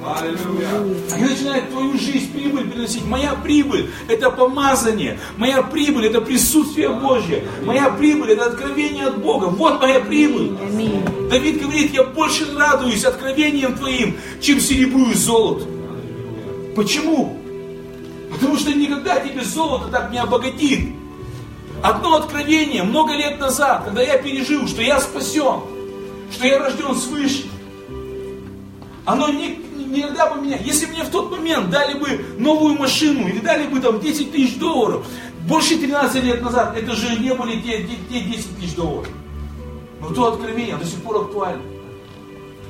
[0.05, 3.05] Они начинают твою жизнь, прибыль приносить.
[3.05, 5.19] Моя прибыль– это помазание.
[5.37, 7.45] Моя прибыль– это присутствие Божье.
[7.65, 9.47] Моя прибыль– это откровение от Бога.
[9.47, 10.53] Вот моя прибыль.
[11.29, 15.65] Давид говорит, я больше радуюсь откровением твоим, чем серебру и золото.
[16.77, 17.37] Почему?
[18.31, 20.91] Потому что никогда тебе золото так не обогатит.
[21.83, 25.61] Одно откровение много лет назад, когда я пережил, что я спасен,
[26.31, 27.45] что я рожден свыше.
[29.05, 29.57] Оно не,
[29.87, 33.81] никогда бы меня, если мне в тот момент дали бы новую машину или дали бы
[33.81, 35.07] там 10 тысяч долларов,
[35.47, 39.09] больше 13 лет назад, это же не были те, те, те 10 тысяч долларов.
[40.01, 41.63] Но то откровение до сих пор актуально.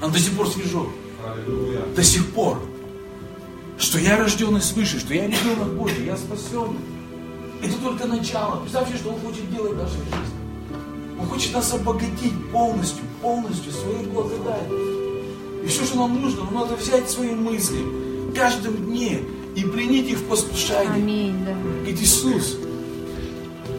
[0.01, 0.87] Оно до сих пор свежо.
[1.95, 2.61] До сих пор.
[3.79, 6.77] Что я рожденный свыше, что я ребенок Божий, я спасен.
[7.63, 8.61] Это только начало.
[8.61, 10.37] Представьте, что Он хочет делать в нашей жизни.
[11.19, 14.79] Он хочет нас обогатить полностью, полностью своей благодатью.
[15.64, 17.85] И все, что нам нужно, нам надо взять свои мысли
[18.37, 19.18] каждым дне
[19.57, 20.93] и принять их в послушание.
[20.95, 21.53] Аминь, да.
[21.53, 22.57] Говорит, Иисус,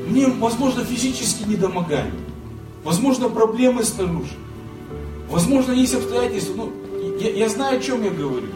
[0.09, 2.11] мне, возможно, физически не домогали.
[2.83, 4.35] Возможно, проблемы снаружи.
[5.29, 6.55] Возможно, есть обстоятельства.
[6.55, 6.69] Но
[7.21, 8.47] я, я знаю, о чем я говорю.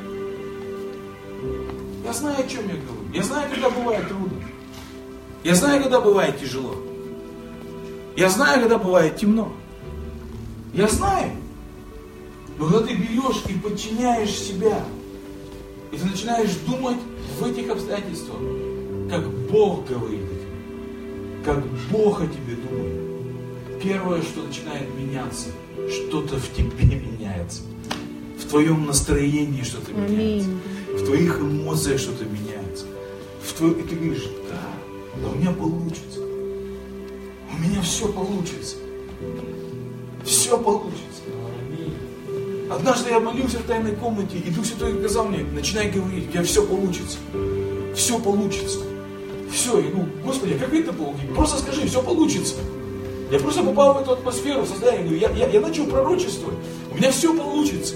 [2.03, 3.13] Я знаю, о чем я говорю.
[3.13, 4.43] Я знаю, когда бывает трудно.
[5.45, 6.75] Я знаю, когда бывает тяжело.
[8.17, 9.53] Я знаю, когда бывает темно.
[10.73, 11.31] Я знаю.
[12.57, 14.83] Но когда ты берешь и подчиняешь себя,
[15.91, 16.97] и ты начинаешь думать
[17.39, 18.37] в этих обстоятельствах,
[19.09, 25.49] как Бог говорит о тебе, как Бог о тебе думает, первое, что начинает меняться,
[25.89, 27.63] что-то в тебе меняется.
[28.39, 30.49] В твоем настроении что-то меняется.
[30.93, 32.85] В твоих эмоциях что-то меняется.
[33.43, 33.71] В твой...
[33.71, 36.19] И ты говоришь, да, да у меня получится.
[36.21, 38.77] У меня все получится.
[40.23, 41.21] Все получится.
[42.69, 46.43] Однажды я молился в тайной комнате, и Дух Святой сказал мне, начинай говорить, у тебя
[46.43, 47.17] все получится.
[47.95, 48.79] Все получится.
[49.51, 51.13] Все, и ну, Господи, как это было?
[51.35, 52.55] Просто скажи, все получится.
[53.29, 56.57] Я просто попал в эту атмосферу, в состояние, я, я, я начал пророчествовать.
[56.91, 57.95] У меня все получится.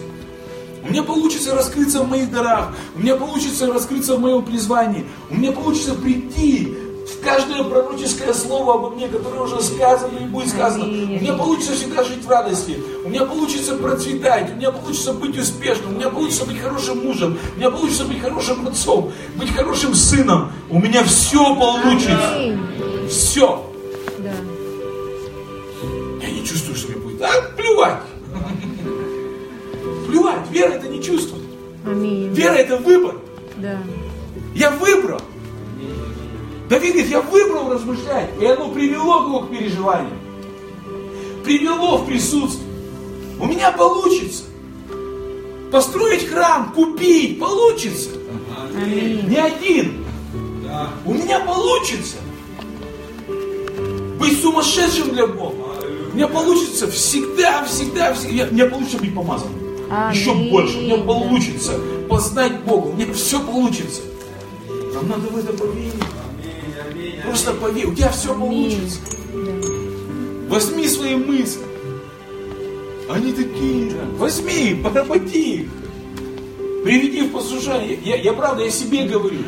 [0.83, 2.73] У меня получится раскрыться в моих дарах.
[2.95, 5.05] У меня получится раскрыться в моем призвании.
[5.29, 6.73] У меня получится прийти
[7.23, 10.85] каждое пророческое слово обо мне, которое уже сказано и будет сказано.
[10.85, 12.77] У меня получится всегда жить в радости.
[13.03, 14.51] У меня получится процветать.
[14.51, 15.95] У меня получится быть успешным.
[15.95, 17.37] У меня получится быть хорошим мужем.
[17.55, 19.11] У меня получится быть хорошим отцом.
[19.35, 20.51] Быть хорошим сыном.
[20.69, 22.57] У меня все получится.
[23.09, 23.71] Все.
[26.21, 27.21] Я не чувствую, что мне будет.
[27.21, 28.01] А, плевать.
[30.07, 30.49] Плевать.
[30.51, 31.37] Вера это не чувство.
[31.85, 33.15] Вера это выбор.
[33.57, 33.77] Да.
[34.55, 35.21] Я выбрал.
[36.69, 40.17] Давид говорит, я выбрал размышлять, и оно привело его к переживанию.
[41.43, 42.67] Привело в присутствие.
[43.39, 44.43] У меня получится.
[45.71, 48.09] Построить храм, купить, получится.
[48.75, 49.27] Аминь.
[49.27, 50.05] Не один.
[51.05, 52.17] У меня получится.
[54.19, 55.55] Быть сумасшедшим для Бога.
[56.11, 58.47] У меня получится всегда, всегда, всегда.
[58.49, 59.59] У меня получится быть помазанным.
[60.11, 60.49] еще Аминь.
[60.49, 61.73] больше, у меня получится
[62.09, 64.01] познать Бога, у меня все получится.
[64.93, 65.93] Нам надо в это поверить.
[67.25, 68.99] Просто поверь, у тебя все получится.
[70.47, 71.63] Возьми свои мысли.
[73.09, 73.97] Они такие же.
[74.17, 75.69] Возьми, поработи их.
[76.83, 77.99] Приведи в послушание.
[78.03, 79.39] Я, я правда, я себе говорю.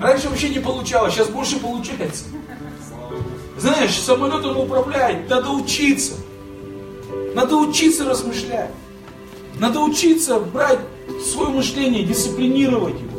[0.00, 2.24] Раньше вообще не получалось, сейчас больше получается.
[3.58, 6.14] Знаешь, самолетом управлять надо учиться.
[7.34, 8.70] Надо учиться размышлять.
[9.58, 10.78] Надо учиться брать
[11.24, 13.18] свое мышление, дисциплинировать его.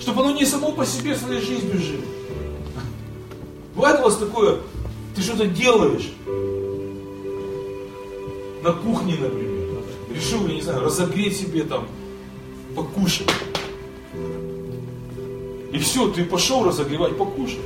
[0.00, 2.02] Чтобы оно не само по себе своей жизнью жило.
[3.74, 4.58] Бывает у вас такое,
[5.14, 6.10] ты что-то делаешь,
[8.62, 9.82] на кухне, например,
[10.14, 11.88] решил, я не знаю, разогреть себе там,
[12.76, 13.28] покушать.
[15.72, 17.58] И все, ты пошел разогревать, покушать.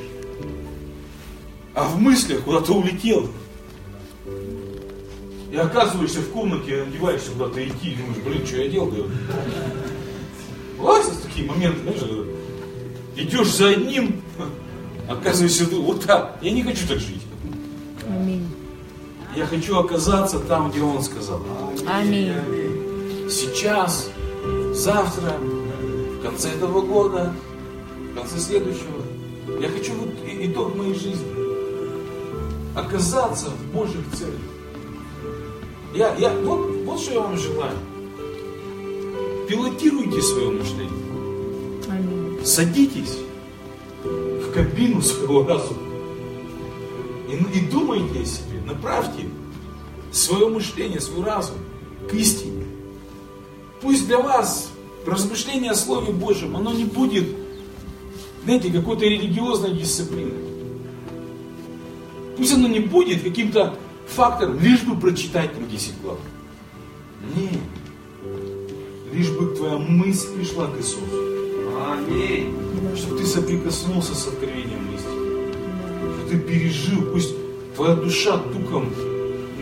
[1.74, 3.28] А в мыслях куда-то улетел.
[5.50, 9.10] И оказываешься в комнате, одеваешься куда-то идти, думаешь, блин, что я делаю?
[10.78, 12.22] Бывают такие моменты, знаешь, когда
[13.16, 14.22] идешь за одним,
[15.08, 16.38] оказываешься ты вот так.
[16.42, 17.22] Я не хочу так жить.
[18.08, 18.46] Аминь.
[19.34, 21.40] Я хочу оказаться там, где он сказал.
[21.86, 22.32] Аминь.
[23.30, 24.08] Сейчас,
[24.72, 27.32] завтра, в конце этого года,
[28.12, 29.02] в конце следующего.
[29.60, 31.26] Я хочу вот итог моей жизни.
[32.74, 34.34] Оказаться в Божьих целях.
[35.94, 37.76] Я, я, вот, вот что я вам желаю.
[39.48, 40.90] Пилотируйте свое мышление.
[41.88, 42.44] Аминь.
[42.44, 43.18] Садитесь
[44.56, 45.78] кабину своего разума
[47.28, 49.26] и, и думайте о себе, направьте
[50.10, 51.56] свое мышление, свой разум
[52.10, 52.64] к истине.
[53.82, 54.70] Пусть для вас
[55.04, 57.26] размышление о Слове Божьем, оно не будет,
[58.44, 60.32] знаете, какой-то религиозной дисциплиной.
[62.38, 63.76] Пусть оно не будет каким-то
[64.08, 66.18] фактором, лишь бы прочитать там 10 глав.
[67.34, 67.60] Нет.
[69.12, 71.00] Лишь бы твоя мысль пришла к Иисусу
[71.90, 72.65] Аминь.
[72.96, 75.52] Чтобы ты соприкоснулся с откровением истины.
[76.14, 77.34] Чтобы ты пережил, пусть
[77.74, 78.92] твоя душа духом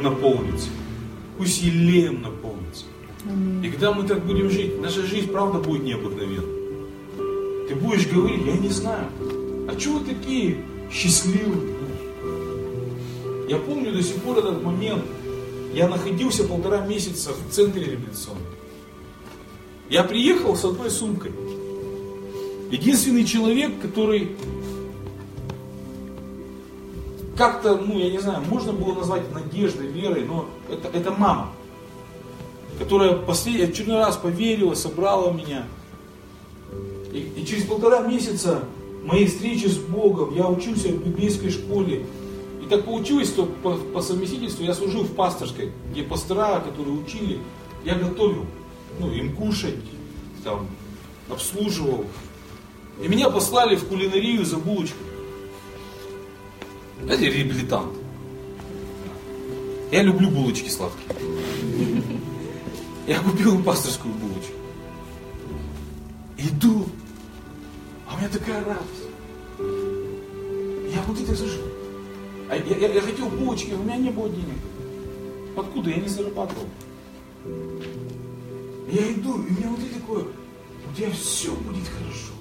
[0.02, 0.68] наполнится.
[1.38, 2.84] Пусть елеем наполнится.
[3.62, 7.68] И когда мы так будем жить, наша жизнь правда будет необыкновенной.
[7.68, 9.06] Ты будешь говорить, я не знаю,
[9.68, 10.58] а чего вы такие
[10.92, 11.74] счастливые?
[13.48, 15.04] Я помню до сих пор этот момент.
[15.72, 18.42] Я находился полтора месяца в центре реабилитационном.
[19.90, 21.32] Я приехал с одной сумкой.
[22.74, 24.32] Единственный человек, который
[27.36, 31.52] как-то, ну, я не знаю, можно было назвать надеждой, верой, но это, это мама,
[32.76, 35.66] которая последний, очередной раз поверила, собрала меня.
[37.12, 38.64] И, и через полтора месяца
[39.04, 42.04] моей встречи с Богом, я учился в библейской школе.
[42.60, 47.38] И так получилось, что по, по совместительству я служил в пасторской, где пастора, которые учили,
[47.84, 48.46] я готовил,
[48.98, 49.76] ну, им кушать,
[50.42, 50.66] там,
[51.30, 52.04] обслуживал.
[53.02, 55.00] И меня послали в кулинарию за булочкой.
[57.08, 57.92] Это реабилитант.
[59.90, 61.08] Я люблю булочки сладкие.
[63.06, 64.52] Я купил пасторскую булочку.
[66.38, 66.86] Иду,
[68.08, 69.08] а у меня такая радость.
[70.94, 71.60] Я внутри так слышу.
[72.50, 74.58] А я, я- я хотел булочки, у меня не было денег.
[75.56, 75.90] Откуда?
[75.90, 76.66] Я не зарабатывал.
[78.90, 82.33] Я иду, и у меня внутри такое, у тебя все будет хорошо.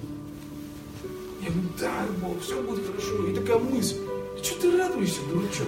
[1.43, 3.27] Я говорю, да, Бог, все будет хорошо.
[3.27, 3.97] И такая мысль,
[4.41, 5.67] что ты радуешься, дурачок?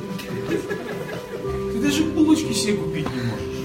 [1.73, 3.55] Ты даже булочки себе купить не можешь.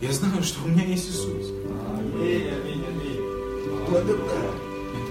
[0.00, 1.52] Я знаю, что у меня есть Иисус.
[1.92, 3.20] Аминь, аминь, аминь.
[3.86, 4.48] Благодать.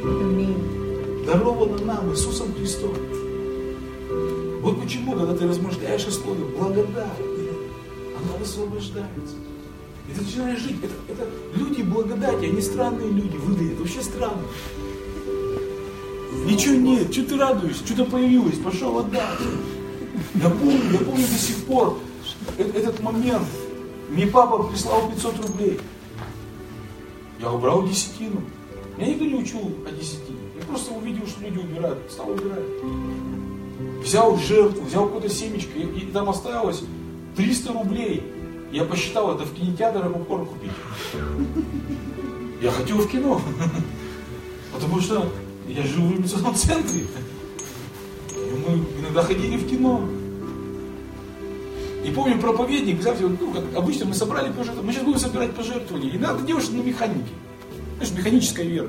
[0.04, 1.26] Аминь.
[1.28, 2.96] даровано нам Иисусом Христом.
[4.62, 7.37] Вот почему, когда ты размышляешь о Слове, благодать,
[8.28, 9.36] она высвобождается.
[10.08, 10.78] И ты начинаешь жить.
[10.84, 14.44] Это, это люди благодати, они странные люди, выглядят вообще странно.
[16.46, 19.40] Ничего нет, что ты радуешься, что-то появилось, пошел отдать.
[20.36, 21.98] Я помню, я помню до сих пор
[22.58, 23.48] э- этот момент.
[24.10, 25.80] Мне папа прислал 500 рублей.
[27.40, 28.42] Я убрал десятину.
[28.98, 30.40] Меня никто не учил о десятине.
[30.58, 32.64] Я просто увидел, что люди убирают, стал убирать.
[34.02, 36.84] Взял жертву, взял какое-то семечко, и, и там осталось
[37.38, 38.24] 300 рублей.
[38.72, 40.72] Я посчитал, это в кинотеатр и попкорн купить.
[42.62, 43.40] Я хотел в кино.
[44.74, 45.32] Потому что
[45.68, 47.02] я живу в революционном центре.
[48.36, 50.02] И мы иногда ходили в кино.
[52.04, 56.12] И помню, проповедник, вот, ну, как обычно мы собрали пожертвования, мы сейчас будем собирать пожертвования.
[56.12, 57.30] И надо делать на механике.
[57.98, 58.88] Знаешь, механическая вера.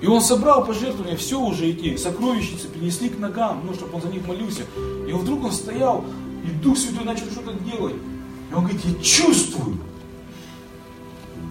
[0.00, 4.08] И он собрал пожертвования, все уже эти сокровищницы принесли к ногам, ну, чтобы он за
[4.08, 4.62] них молился.
[5.08, 6.04] И вдруг он стоял,
[6.46, 7.94] и Дух Святой начал что-то делать.
[8.50, 9.78] И он говорит, я чувствую,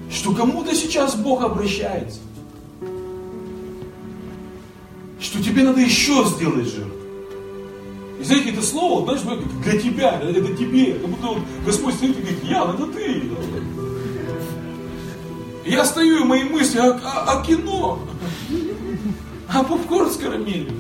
[0.10, 2.20] что кому-то сейчас Бог обращается.
[5.20, 6.92] Что тебе надо еще сделать жертву.
[8.20, 10.94] И знаете, это слово, знаешь, для тебя, это тебе.
[10.94, 13.24] Как будто вот Господь стоит и говорит, Ян, это ты.
[15.66, 18.00] Я стою, и мои мысли, а, а- а кино?
[19.52, 20.74] А попкорн с карамелью?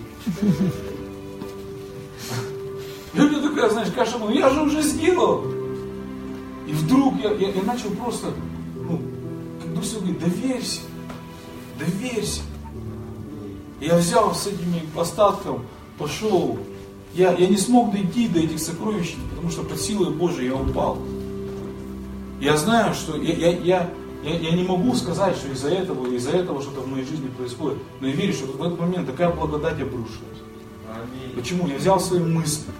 [3.16, 5.44] Меня такая, знаешь, каша, ну я же уже сделал.
[6.68, 8.34] И вдруг я, я, я начал просто,
[8.76, 9.02] ну,
[9.62, 10.82] как Дух Святой говорит, доверься,
[11.80, 12.42] доверься.
[13.80, 15.66] Я взял с этими остатком,
[15.98, 16.58] пошел.
[17.14, 20.98] Я, я не смог дойти до этих сокровищ, потому что под силой Божией я упал.
[22.42, 23.90] Я знаю, что я, я, я,
[24.24, 27.78] я, я не могу сказать, что из-за этого, из-за этого что-то в моей жизни происходит.
[28.02, 30.40] Но я верю, что в этот момент такая благодать обрушилась.
[31.36, 31.68] Почему?
[31.68, 32.72] Я взял свои мысли.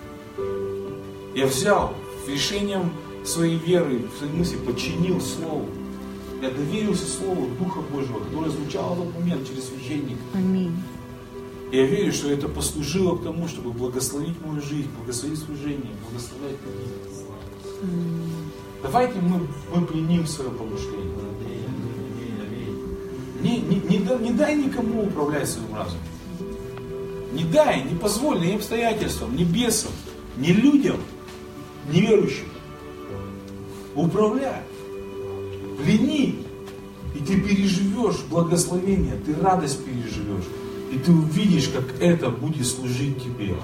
[1.36, 1.94] Я взял
[2.28, 2.94] решением
[3.26, 5.68] своей веры, свои мысли, подчинил Слову.
[6.42, 10.22] Я доверился Слову Духа Божьего, которое звучало в тот момент через священника.
[10.34, 10.74] Аминь.
[11.74, 16.94] Я верю, что это послужило к тому, чтобы благословить мою жизнь, благословить служение, благословлять людей.
[18.82, 21.12] Давайте мы, мы пленим свое помышление.
[23.42, 26.02] Не, не, не, не дай никому управлять своим разумом.
[27.34, 29.92] Не дай, не позволь ни обстоятельствам, ни бесам,
[30.38, 30.98] ни людям,
[31.92, 32.46] ни верующим.
[33.96, 34.62] Управляй.
[35.78, 36.46] Плени.
[37.16, 40.46] И ты переживешь благословение, ты радость переживешь.
[40.92, 43.56] И ты увидишь, как это будет служить тебе.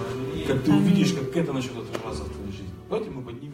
[0.48, 2.74] Как ты увидишь, как это начнет отражаться в твоей жизни.
[2.90, 3.51] Давайте мы поднимемся.